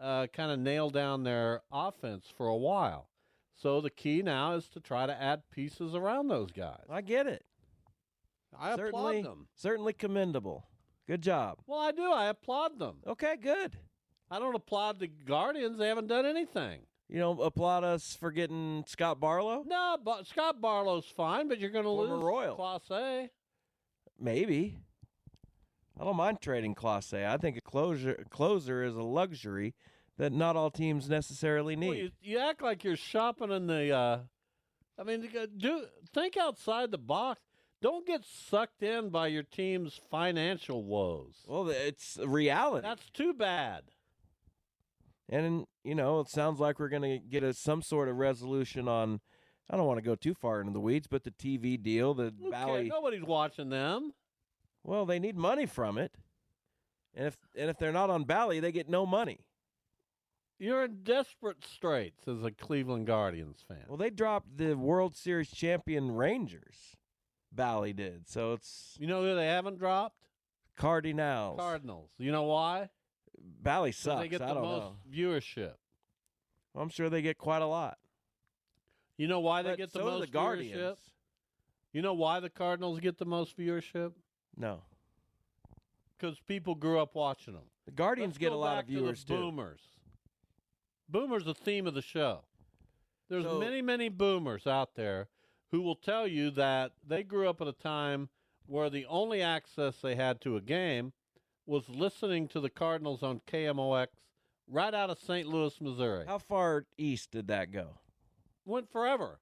uh, 0.00 0.26
kind 0.32 0.50
of 0.50 0.58
nail 0.58 0.90
down 0.90 1.22
their 1.22 1.62
offense 1.70 2.26
for 2.34 2.48
a 2.48 2.56
while. 2.56 3.08
So 3.54 3.80
the 3.80 3.90
key 3.90 4.22
now 4.22 4.54
is 4.54 4.68
to 4.68 4.80
try 4.80 5.06
to 5.06 5.22
add 5.22 5.42
pieces 5.50 5.94
around 5.94 6.28
those 6.28 6.50
guys. 6.52 6.84
I 6.88 7.00
get 7.00 7.26
it. 7.26 7.44
I 8.58 8.76
certainly, 8.76 9.18
applaud 9.20 9.32
them. 9.32 9.48
Certainly 9.54 9.92
commendable. 9.94 10.64
Good 11.08 11.22
job. 11.22 11.58
Well, 11.66 11.80
I 11.80 11.90
do. 11.90 12.12
I 12.12 12.26
applaud 12.26 12.78
them. 12.78 12.96
Okay, 13.06 13.36
good. 13.40 13.78
I 14.30 14.38
don't 14.38 14.54
applaud 14.54 14.98
the 14.98 15.06
Guardians. 15.06 15.78
They 15.78 15.88
haven't 15.88 16.06
done 16.06 16.26
anything. 16.26 16.80
You 17.08 17.18
don't 17.18 17.40
applaud 17.40 17.82
us 17.82 18.14
for 18.14 18.30
getting 18.30 18.84
Scott 18.86 19.18
Barlow? 19.18 19.64
No, 19.66 19.96
but 20.04 20.26
Scott 20.26 20.60
Barlow's 20.60 21.06
fine, 21.06 21.48
but 21.48 21.58
you're 21.58 21.70
going 21.70 21.86
to 21.86 21.90
lose 21.90 22.22
Royal. 22.22 22.56
Clase. 22.58 23.30
Maybe. 24.20 24.76
I 25.98 26.04
don't 26.04 26.16
mind 26.16 26.42
trading 26.42 26.74
Clase. 26.74 27.24
I 27.26 27.38
think 27.38 27.56
a 27.56 27.62
closer 27.62 28.26
closer 28.28 28.84
is 28.84 28.94
a 28.94 29.02
luxury 29.02 29.74
that 30.18 30.32
not 30.32 30.56
all 30.56 30.70
teams 30.70 31.08
necessarily 31.08 31.74
need. 31.74 31.88
Well, 31.88 31.96
you, 31.96 32.10
you 32.20 32.38
act 32.38 32.62
like 32.62 32.84
you're 32.84 32.96
shopping 32.96 33.50
in 33.50 33.66
the. 33.66 33.92
Uh, 33.92 34.18
I 34.98 35.04
mean, 35.04 35.28
do 35.56 35.86
think 36.12 36.36
outside 36.36 36.90
the 36.90 36.98
box. 36.98 37.40
Don't 37.80 38.06
get 38.06 38.24
sucked 38.24 38.82
in 38.82 39.10
by 39.10 39.28
your 39.28 39.44
team's 39.44 40.00
financial 40.10 40.82
woes. 40.82 41.44
well, 41.46 41.68
it's 41.68 42.18
reality. 42.24 42.86
That's 42.86 43.08
too 43.10 43.32
bad. 43.32 43.84
And 45.28 45.66
you 45.84 45.94
know, 45.94 46.20
it 46.20 46.28
sounds 46.28 46.58
like 46.58 46.78
we're 46.78 46.88
going 46.88 47.02
to 47.02 47.18
get 47.18 47.42
a, 47.42 47.52
some 47.52 47.82
sort 47.82 48.08
of 48.08 48.16
resolution 48.16 48.88
on. 48.88 49.20
I 49.70 49.76
don't 49.76 49.86
want 49.86 49.98
to 49.98 50.04
go 50.04 50.14
too 50.14 50.34
far 50.34 50.60
into 50.60 50.72
the 50.72 50.80
weeds, 50.80 51.06
but 51.06 51.24
the 51.24 51.30
TV 51.30 51.80
deal, 51.80 52.14
the 52.14 52.32
cares? 52.40 52.50
Bally. 52.50 52.88
Nobody's 52.88 53.22
watching 53.22 53.68
them. 53.68 54.12
Well, 54.82 55.04
they 55.04 55.18
need 55.18 55.36
money 55.36 55.66
from 55.66 55.98
it, 55.98 56.12
and 57.14 57.26
if 57.26 57.36
and 57.56 57.68
if 57.68 57.78
they're 57.78 57.92
not 57.92 58.08
on 58.10 58.24
Bally, 58.24 58.60
they 58.60 58.72
get 58.72 58.88
no 58.88 59.04
money. 59.04 59.40
You're 60.58 60.84
in 60.84 61.02
desperate 61.04 61.64
straits 61.64 62.26
as 62.26 62.42
a 62.42 62.50
Cleveland 62.50 63.06
Guardians 63.06 63.62
fan. 63.68 63.84
Well, 63.86 63.98
they 63.98 64.10
dropped 64.10 64.56
the 64.56 64.74
World 64.74 65.14
Series 65.14 65.50
champion 65.50 66.10
Rangers. 66.10 66.96
Bally 67.52 67.92
did, 67.92 68.28
so 68.28 68.52
it's 68.52 68.96
You 69.00 69.06
know 69.06 69.22
who 69.22 69.34
they 69.34 69.46
haven't 69.46 69.78
dropped? 69.78 70.16
Cardinals. 70.76 71.58
Cardinals. 71.58 72.10
You 72.18 72.30
know 72.30 72.44
why? 72.44 72.90
Bally 73.40 73.92
sucks. 73.92 74.20
They 74.20 74.28
get 74.28 74.42
I 74.42 74.48
the 74.48 74.54
don't 74.54 74.62
most 74.62 74.82
know. 74.84 74.96
viewership. 75.12 75.74
I'm 76.76 76.88
sure 76.88 77.08
they 77.10 77.22
get 77.22 77.38
quite 77.38 77.62
a 77.62 77.66
lot. 77.66 77.98
You 79.16 79.26
know 79.26 79.40
why 79.40 79.62
they 79.62 79.70
But 79.70 79.78
get 79.78 79.92
the 79.92 79.98
so 79.98 80.04
do 80.04 80.10
most 80.12 80.20
the 80.20 80.26
Guardians. 80.28 80.76
viewership? 80.80 80.96
You 81.92 82.02
know 82.02 82.14
why 82.14 82.38
the 82.40 82.50
Cardinals 82.50 83.00
get 83.00 83.18
the 83.18 83.24
most 83.24 83.56
viewership? 83.56 84.12
No, 84.56 84.82
Because 86.16 86.38
people 86.40 86.74
grew 86.74 87.00
up 87.00 87.14
watching 87.14 87.54
them. 87.54 87.70
the 87.86 87.92
Guardians 87.92 88.30
Let's 88.34 88.38
get 88.38 88.46
a 88.48 88.50
go 88.50 88.58
lot 88.58 88.78
of 88.80 88.86
viewers 88.86 89.22
to 89.24 89.28
the 89.28 89.34
too. 89.34 89.40
Boomers. 89.40 89.80
Boomers 91.08 91.44
the 91.44 91.54
theme 91.54 91.86
of 91.86 91.94
the 91.94 92.02
show. 92.02 92.44
There's 93.28 93.44
So- 93.44 93.58
many, 93.58 93.82
many 93.82 94.08
boomers 94.08 94.66
out 94.66 94.94
there 94.94 95.28
who 95.70 95.80
will 95.82 95.96
tell 95.96 96.26
you 96.26 96.50
that 96.52 96.92
they 97.06 97.22
grew 97.22 97.48
up 97.48 97.60
at 97.60 97.68
a 97.68 97.72
time 97.72 98.28
where 98.66 98.90
the 98.90 99.06
only 99.06 99.42
access 99.42 99.96
they 99.96 100.14
had 100.14 100.40
to 100.42 100.56
a 100.56 100.60
game 100.60 101.12
was 101.66 101.88
listening 101.88 102.48
to 102.48 102.60
the 102.60 102.70
Cardinals 102.70 103.22
on 103.22 103.40
KMOX 103.46 104.08
right 104.66 104.94
out 104.94 105.10
of 105.10 105.18
St. 105.18 105.46
Louis, 105.46 105.80
Missouri. 105.80 106.24
How 106.26 106.38
far 106.38 106.86
east 106.96 107.30
did 107.30 107.48
that 107.48 107.70
go? 107.72 108.00
Went 108.64 108.90
forever. 108.90 109.40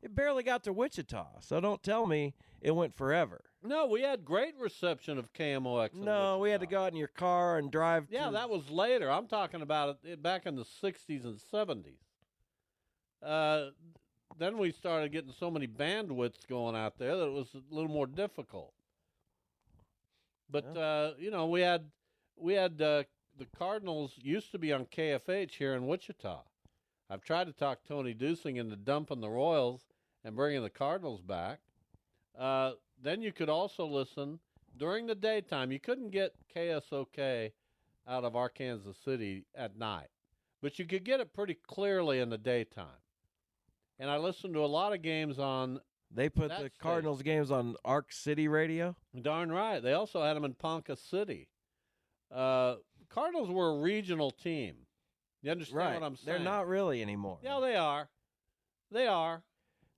It 0.00 0.14
barely 0.14 0.44
got 0.44 0.62
to 0.64 0.72
Wichita, 0.72 1.40
so 1.40 1.60
don't 1.60 1.82
tell 1.82 2.06
me 2.06 2.34
it 2.60 2.70
went 2.70 2.94
forever. 2.96 3.42
No, 3.64 3.86
we 3.86 4.02
had 4.02 4.24
great 4.24 4.54
reception 4.56 5.18
of 5.18 5.32
KMOX. 5.32 5.94
No, 5.94 6.38
we 6.38 6.50
had 6.50 6.60
to 6.60 6.66
go 6.68 6.84
out 6.84 6.92
in 6.92 6.96
your 6.98 7.08
car 7.08 7.58
and 7.58 7.70
drive. 7.70 8.06
Yeah, 8.10 8.26
to- 8.26 8.32
that 8.32 8.48
was 8.50 8.70
later. 8.70 9.10
I'm 9.10 9.26
talking 9.26 9.60
about 9.62 9.98
it 10.04 10.22
back 10.22 10.46
in 10.46 10.54
the 10.54 10.64
60s 10.64 11.24
and 11.24 11.38
70s. 11.52 11.98
Uh, 13.20 13.70
then 14.36 14.58
we 14.58 14.70
started 14.72 15.12
getting 15.12 15.32
so 15.32 15.50
many 15.50 15.66
bandwidths 15.66 16.46
going 16.48 16.76
out 16.76 16.98
there 16.98 17.16
that 17.16 17.26
it 17.26 17.32
was 17.32 17.54
a 17.54 17.74
little 17.74 17.90
more 17.90 18.06
difficult. 18.06 18.72
But 20.50 20.76
uh, 20.76 21.12
you 21.18 21.30
know, 21.30 21.46
we 21.46 21.60
had 21.60 21.84
we 22.36 22.54
had 22.54 22.80
uh, 22.80 23.04
the 23.38 23.46
Cardinals 23.56 24.12
used 24.16 24.52
to 24.52 24.58
be 24.58 24.72
on 24.72 24.86
KFH 24.86 25.52
here 25.52 25.74
in 25.74 25.86
Wichita. 25.86 26.42
I've 27.10 27.22
tried 27.22 27.46
to 27.46 27.52
talk 27.52 27.80
Tony 27.86 28.14
Dusing 28.14 28.56
into 28.56 28.76
dumping 28.76 29.20
the 29.20 29.30
Royals 29.30 29.86
and 30.24 30.36
bringing 30.36 30.62
the 30.62 30.70
Cardinals 30.70 31.22
back. 31.22 31.60
Uh, 32.38 32.72
then 33.02 33.22
you 33.22 33.32
could 33.32 33.48
also 33.48 33.86
listen 33.86 34.38
during 34.76 35.06
the 35.06 35.14
daytime. 35.14 35.72
You 35.72 35.80
couldn't 35.80 36.10
get 36.10 36.34
KSOK 36.54 37.52
out 38.06 38.24
of 38.24 38.36
Arkansas 38.36 38.92
City 39.04 39.44
at 39.54 39.78
night, 39.78 40.08
but 40.60 40.78
you 40.78 40.84
could 40.84 41.04
get 41.04 41.20
it 41.20 41.32
pretty 41.32 41.54
clearly 41.54 42.20
in 42.20 42.30
the 42.30 42.38
daytime. 42.38 42.86
And 43.98 44.10
I 44.10 44.16
listened 44.18 44.54
to 44.54 44.64
a 44.64 44.66
lot 44.66 44.92
of 44.92 45.02
games 45.02 45.38
on. 45.38 45.80
They 46.10 46.28
put 46.28 46.48
the 46.48 46.54
station. 46.54 46.70
Cardinals 46.80 47.22
games 47.22 47.50
on 47.50 47.76
Ark 47.84 48.12
City 48.12 48.48
radio. 48.48 48.96
Darn 49.20 49.52
right. 49.52 49.82
They 49.82 49.92
also 49.92 50.22
had 50.22 50.36
them 50.36 50.44
in 50.44 50.54
Ponca 50.54 50.96
City. 50.96 51.48
Uh, 52.34 52.76
Cardinals 53.10 53.50
were 53.50 53.70
a 53.70 53.78
regional 53.78 54.30
team. 54.30 54.76
You 55.42 55.50
understand 55.50 55.78
right. 55.78 55.94
what 55.94 56.02
I'm 56.02 56.16
saying? 56.16 56.26
They're 56.26 56.44
not 56.44 56.66
really 56.66 57.02
anymore. 57.02 57.38
Yeah, 57.42 57.60
they 57.60 57.76
are. 57.76 58.08
They 58.90 59.06
are. 59.06 59.42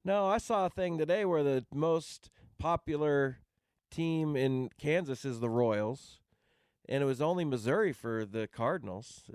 No, 0.04 0.26
I 0.26 0.38
saw 0.38 0.66
a 0.66 0.70
thing 0.70 0.98
today 0.98 1.24
where 1.24 1.42
the 1.42 1.64
most 1.72 2.30
popular 2.58 3.38
team 3.90 4.36
in 4.36 4.70
Kansas 4.78 5.24
is 5.24 5.40
the 5.40 5.50
Royals, 5.50 6.20
and 6.88 7.02
it 7.02 7.06
was 7.06 7.20
only 7.20 7.44
Missouri 7.44 7.92
for 7.92 8.24
the 8.24 8.48
Cardinals. 8.48 9.30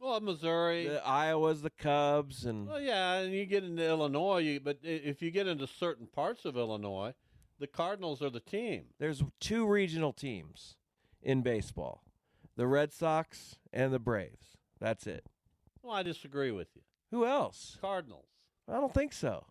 Well, 0.00 0.20
Missouri. 0.20 0.88
The 0.88 1.06
Iowa's 1.06 1.60
the 1.62 1.70
Cubs, 1.70 2.46
and 2.46 2.66
Well, 2.66 2.80
yeah, 2.80 3.16
and 3.18 3.32
you 3.34 3.44
get 3.44 3.64
into 3.64 3.86
Illinois, 3.86 4.38
you, 4.38 4.60
but 4.60 4.78
if 4.82 5.20
you 5.20 5.30
get 5.30 5.46
into 5.46 5.66
certain 5.66 6.06
parts 6.06 6.44
of 6.46 6.56
Illinois, 6.56 7.12
the 7.58 7.66
Cardinals 7.66 8.22
are 8.22 8.30
the 8.30 8.40
team. 8.40 8.86
there's 8.98 9.22
two 9.40 9.66
regional 9.66 10.12
teams 10.14 10.76
in 11.22 11.42
baseball: 11.42 12.02
the 12.56 12.66
Red 12.66 12.92
Sox 12.94 13.56
and 13.72 13.92
the 13.92 13.98
Braves. 13.98 14.56
That's 14.80 15.06
it. 15.06 15.26
Well, 15.82 15.94
I 15.94 16.02
disagree 16.02 16.50
with 16.50 16.68
you. 16.74 16.82
Who 17.10 17.26
else? 17.26 17.76
Cardinals. 17.80 18.24
I 18.66 18.74
don't 18.74 18.94
think 18.94 19.12
so. 19.12 19.44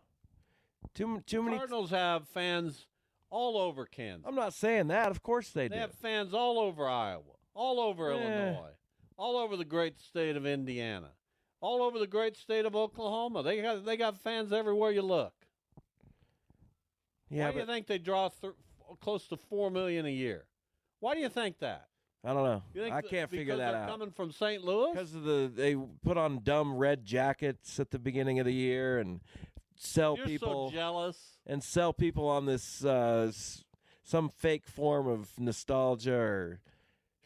Too 0.96 1.22
too 1.28 1.44
many. 1.44 1.58
Cardinals 1.58 1.92
have 1.92 2.28
fans 2.30 2.88
all 3.30 3.58
over 3.60 3.86
Kansas. 3.86 4.26
I'm 4.28 4.34
not 4.36 4.54
saying 4.56 4.88
that. 4.88 5.12
Of 5.12 5.22
course 5.22 5.50
they, 5.52 5.68
They 5.68 5.68
do. 5.68 5.76
They 5.76 5.82
have 5.82 5.94
fans 5.94 6.34
all 6.34 6.58
over 6.58 6.88
Iowa, 6.88 7.22
all 7.54 7.80
over 7.80 8.12
Eh. 8.12 8.16
Illinois, 8.16 8.72
all 9.20 9.38
over 9.38 9.58
the 9.58 9.66
great 9.66 10.00
state 10.00 10.38
of 10.38 10.46
Indiana, 10.46 11.10
all 11.60 11.82
over 11.84 12.00
the 12.00 12.08
great 12.08 12.38
state 12.38 12.66
of 12.66 12.74
Oklahoma. 12.76 13.44
They 13.44 13.62
got 13.62 13.86
they 13.86 13.98
got 13.98 14.18
fans 14.18 14.54
everywhere 14.54 14.92
you 14.92 15.02
look. 15.02 15.34
yeah, 17.30 17.48
Why 17.48 17.52
do 17.52 17.60
you 17.60 17.66
think 17.66 17.86
they 17.88 17.98
draw 17.98 18.30
th- 18.30 18.54
close 19.02 19.28
to 19.28 19.38
four 19.38 19.70
million 19.70 20.06
a 20.06 20.10
year? 20.10 20.46
Why 21.02 21.14
do 21.16 21.20
you 21.20 21.30
think 21.30 21.60
that? 21.60 21.88
I 22.24 22.34
don't 22.34 22.44
know. 22.44 22.64
You 22.74 22.82
think 22.82 22.96
I 22.96 23.02
can't 23.02 23.30
figure 23.30 23.58
that 23.58 23.74
out. 23.74 23.90
Coming 23.90 24.12
from 24.12 24.32
St. 24.32 24.64
Louis, 24.64 24.94
because 24.94 25.14
of 25.14 25.24
the 25.24 25.52
they 25.54 25.76
put 26.04 26.18
on 26.18 26.40
dumb 26.44 26.76
red 26.76 27.06
jackets 27.06 27.80
at 27.80 27.92
the 27.92 28.00
beginning 28.00 28.40
of 28.40 28.46
the 28.46 28.54
year 28.54 29.00
and 29.00 29.20
sell 29.76 30.16
you're 30.18 30.26
people 30.26 30.70
so 30.70 30.76
jealous. 30.76 31.18
and 31.46 31.62
sell 31.64 31.94
people 31.94 32.28
on 32.28 32.46
this 32.46 32.84
uh, 32.86 33.32
some 34.04 34.30
fake 34.30 34.66
form 34.66 35.08
of 35.08 35.30
nostalgia 35.40 36.16
or 36.16 36.60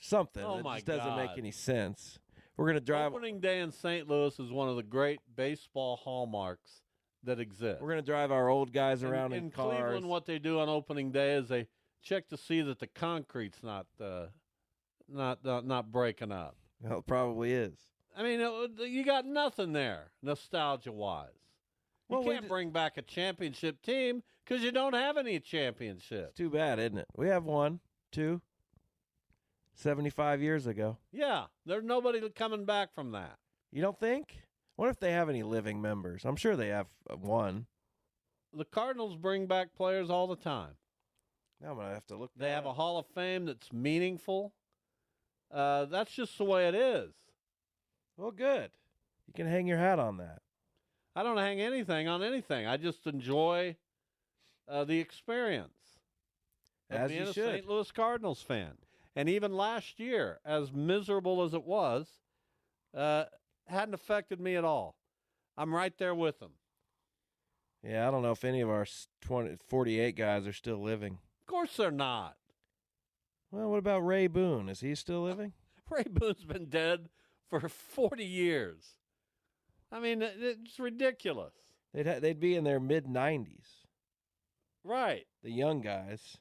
something 0.03 0.43
Oh 0.43 0.57
that 0.57 0.63
my 0.63 0.75
just 0.75 0.85
doesn't 0.85 1.15
make 1.15 1.37
any 1.37 1.51
sense. 1.51 2.19
We're 2.57 2.67
gonna 2.67 2.81
drive. 2.81 3.13
Opening 3.13 3.39
day 3.39 3.61
in 3.61 3.71
St. 3.71 4.07
Louis 4.07 4.37
is 4.39 4.51
one 4.51 4.69
of 4.69 4.75
the 4.75 4.83
great 4.83 5.19
baseball 5.35 5.97
hallmarks 5.97 6.81
that 7.23 7.39
exist. 7.39 7.81
We're 7.81 7.89
gonna 7.89 8.01
drive 8.01 8.31
our 8.31 8.49
old 8.49 8.71
guys 8.71 9.03
around 9.03 9.33
in, 9.33 9.45
in, 9.45 9.51
cars. 9.51 9.75
Cleveland, 9.75 10.07
what 10.07 10.25
they 10.25 10.39
do 10.39 10.59
on 10.59 10.69
opening 10.69 11.11
day 11.11 11.33
is 11.33 11.47
they 11.47 11.67
check 12.01 12.27
to 12.29 12.37
see 12.37 12.61
that 12.61 12.79
the 12.79 12.87
concrete's 12.87 13.63
not 13.63 13.87
uh, 13.99 14.27
not 15.07 15.43
not, 15.43 15.65
not 15.65 15.91
breaking 15.91 16.31
up. 16.31 16.55
Well, 16.81 16.99
it 16.99 17.07
probably 17.07 17.53
is. 17.53 17.73
I 18.15 18.21
mean, 18.21 18.39
it, 18.41 18.89
you 18.89 19.03
got 19.03 19.25
nothing 19.25 19.73
there, 19.73 20.11
nostalgia 20.21 20.91
wise. 20.91 21.29
You 22.09 22.17
Well, 22.17 22.25
we 22.25 22.33
can't 22.33 22.43
d- 22.43 22.49
bring 22.49 22.69
back 22.69 22.97
a 22.97 23.01
championship 23.01 23.81
team 23.81 24.21
because 24.45 24.63
you 24.63 24.71
don't 24.71 24.93
have 24.93 25.17
any 25.17 25.39
championships. 25.39 26.37
Too 26.37 26.49
bad, 26.49 26.77
isn't 26.77 26.97
it? 26.97 27.07
We 27.15 27.29
have 27.29 27.45
one, 27.45 27.79
two, 28.11 28.41
75 29.73 30.41
years 30.41 30.67
ago. 30.67 30.97
Yeah, 31.11 31.45
there's 31.65 31.83
nobody 31.83 32.27
coming 32.29 32.65
back 32.65 32.93
from 32.93 33.11
that. 33.11 33.37
You 33.71 33.81
don't 33.81 33.99
think? 33.99 34.37
What 34.75 34.89
if 34.89 34.99
they 34.99 35.11
have 35.11 35.29
any 35.29 35.43
living 35.43 35.81
members? 35.81 36.25
I'm 36.25 36.35
sure 36.35 36.55
they 36.55 36.69
have 36.69 36.87
uh, 37.09 37.15
one. 37.15 37.67
The 38.55 38.65
Cardinals 38.65 39.15
bring 39.15 39.45
back 39.47 39.73
players 39.75 40.09
all 40.09 40.27
the 40.27 40.35
time. 40.35 40.73
Now 41.61 41.71
I'm 41.71 41.77
gonna 41.77 41.93
have 41.93 42.07
to 42.07 42.15
look. 42.15 42.31
They 42.35 42.49
have 42.49 42.65
a. 42.65 42.73
Hall 42.73 42.97
of 42.97 43.05
Fame 43.07 43.45
that's 43.45 43.71
meaningful. 43.71 44.53
Uh, 45.51 45.85
that's 45.85 46.11
just 46.11 46.37
the 46.37 46.43
way 46.43 46.67
it 46.67 46.75
is. 46.75 47.11
Well, 48.17 48.31
good. 48.31 48.71
You 49.27 49.33
can 49.33 49.47
hang 49.47 49.67
your 49.67 49.77
hat 49.77 49.99
on 49.99 50.17
that. 50.17 50.41
I 51.15 51.23
don't 51.23 51.37
hang 51.37 51.61
anything 51.61 52.07
on 52.07 52.23
anything. 52.23 52.65
I 52.67 52.77
just 52.77 53.05
enjoy 53.05 53.75
uh, 54.67 54.83
the 54.83 54.99
experience 54.99 55.99
As 56.89 57.11
being 57.11 57.23
you 57.23 57.29
a. 57.29 57.33
St. 57.33 57.67
Louis 57.67 57.91
Cardinals 57.91 58.41
fan. 58.41 58.73
And 59.15 59.29
even 59.29 59.55
last 59.55 59.99
year, 59.99 60.39
as 60.45 60.71
miserable 60.71 61.43
as 61.43 61.53
it 61.53 61.63
was, 61.63 62.07
uh, 62.95 63.25
hadn't 63.67 63.93
affected 63.93 64.39
me 64.39 64.55
at 64.55 64.63
all. 64.65 64.95
I'm 65.57 65.73
right 65.73 65.95
there 65.97 66.15
with 66.15 66.39
them. 66.39 66.53
Yeah, 67.83 68.07
I 68.07 68.11
don't 68.11 68.23
know 68.23 68.31
if 68.31 68.43
any 68.43 68.61
of 68.61 68.69
our 68.69 68.83
s- 68.83 69.07
20, 69.21 69.57
48 69.67 70.15
guys 70.15 70.47
are 70.47 70.53
still 70.53 70.81
living. 70.81 71.19
Of 71.41 71.47
course 71.47 71.75
they're 71.77 71.91
not. 71.91 72.37
Well, 73.51 73.69
what 73.69 73.77
about 73.77 73.99
Ray 73.99 74.27
Boone? 74.27 74.67
Is 74.69 74.79
he 74.79 74.95
still 74.95 75.21
living? 75.21 75.53
Ray 75.89 76.05
Boone's 76.09 76.45
been 76.45 76.69
dead 76.69 77.09
for 77.49 77.67
40 77.69 78.23
years. 78.25 78.95
I 79.91 79.99
mean, 79.99 80.23
it's 80.23 80.79
ridiculous. 80.79 81.53
They'd 81.93 82.07
ha- 82.07 82.19
they'd 82.19 82.39
be 82.39 82.55
in 82.55 82.63
their 82.63 82.79
mid 82.79 83.05
90s. 83.05 83.83
Right. 84.83 85.27
The 85.43 85.51
young 85.51 85.81
guys. 85.81 86.37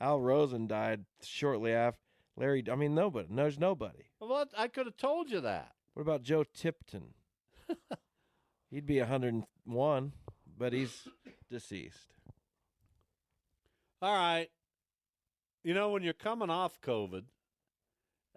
Al 0.00 0.20
Rosen 0.20 0.66
died 0.66 1.04
shortly 1.22 1.72
after. 1.72 2.00
Larry, 2.38 2.64
I 2.70 2.76
mean, 2.76 2.94
nobody. 2.94 3.28
There's 3.30 3.58
nobody. 3.58 4.04
Well, 4.20 4.46
I 4.56 4.68
could 4.68 4.86
have 4.86 4.96
told 4.96 5.30
you 5.30 5.40
that. 5.40 5.72
What 5.94 6.02
about 6.02 6.22
Joe 6.22 6.44
Tipton? 6.44 7.14
He'd 8.70 8.86
be 8.86 9.00
101, 9.00 10.12
but 10.56 10.72
he's 10.72 11.08
deceased. 11.50 12.14
All 14.00 14.14
right. 14.14 14.48
You 15.64 15.74
know, 15.74 15.90
when 15.90 16.04
you're 16.04 16.12
coming 16.12 16.50
off 16.50 16.80
COVID, 16.80 17.24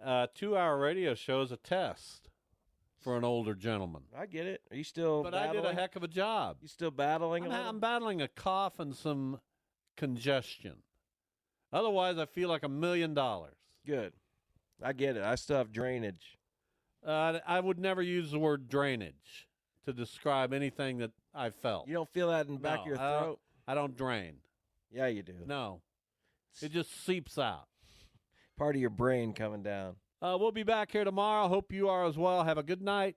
uh, 0.04 0.26
two 0.34 0.56
hour 0.56 0.78
radio 0.78 1.14
show 1.14 1.42
is 1.42 1.52
a 1.52 1.56
test 1.56 2.28
for 2.98 3.16
an 3.16 3.24
older 3.24 3.54
gentleman. 3.54 4.02
I 4.18 4.26
get 4.26 4.46
it. 4.46 4.62
Are 4.70 4.76
you 4.76 4.84
still 4.84 5.22
But 5.22 5.34
I 5.34 5.52
did 5.52 5.64
a 5.64 5.74
heck 5.74 5.94
of 5.94 6.02
a 6.02 6.08
job. 6.08 6.56
You 6.62 6.68
still 6.68 6.90
battling? 6.90 7.44
I'm? 7.44 7.52
I'm 7.52 7.78
battling 7.78 8.20
a 8.20 8.28
cough 8.28 8.80
and 8.80 8.96
some 8.96 9.40
congestion. 9.96 10.78
Otherwise, 11.72 12.18
I 12.18 12.26
feel 12.26 12.48
like 12.48 12.64
a 12.64 12.68
million 12.68 13.14
dollars. 13.14 13.54
Good. 13.86 14.12
I 14.82 14.92
get 14.92 15.16
it. 15.16 15.22
I 15.22 15.34
still 15.36 15.56
have 15.58 15.72
drainage. 15.72 16.38
Uh, 17.06 17.38
I 17.46 17.60
would 17.60 17.78
never 17.78 18.02
use 18.02 18.30
the 18.30 18.38
word 18.38 18.68
drainage 18.68 19.48
to 19.86 19.92
describe 19.92 20.52
anything 20.52 20.98
that 20.98 21.10
I 21.34 21.50
felt. 21.50 21.88
You 21.88 21.94
don't 21.94 22.08
feel 22.12 22.28
that 22.30 22.46
in 22.46 22.54
the 22.54 22.60
back 22.60 22.76
No, 22.78 22.80
of 22.82 22.86
your 22.86 23.00
I 23.00 23.10
don't- 23.10 23.22
throat? 23.22 23.40
I 23.66 23.74
don't 23.74 23.96
drain. 23.96 24.36
Yeah, 24.90 25.06
you 25.06 25.22
do. 25.22 25.34
No. 25.46 25.80
It 26.60 26.70
just 26.70 27.04
seeps 27.04 27.38
out. 27.38 27.66
Part 28.56 28.74
of 28.76 28.80
your 28.80 28.90
brain 28.90 29.32
coming 29.32 29.62
down. 29.62 29.96
Uh, 30.20 30.36
we'll 30.38 30.52
be 30.52 30.62
back 30.62 30.92
here 30.92 31.04
tomorrow. 31.04 31.48
Hope 31.48 31.72
you 31.72 31.88
are 31.88 32.04
as 32.04 32.16
well. 32.18 32.44
Have 32.44 32.58
a 32.58 32.62
good 32.62 32.82
night. 32.82 33.16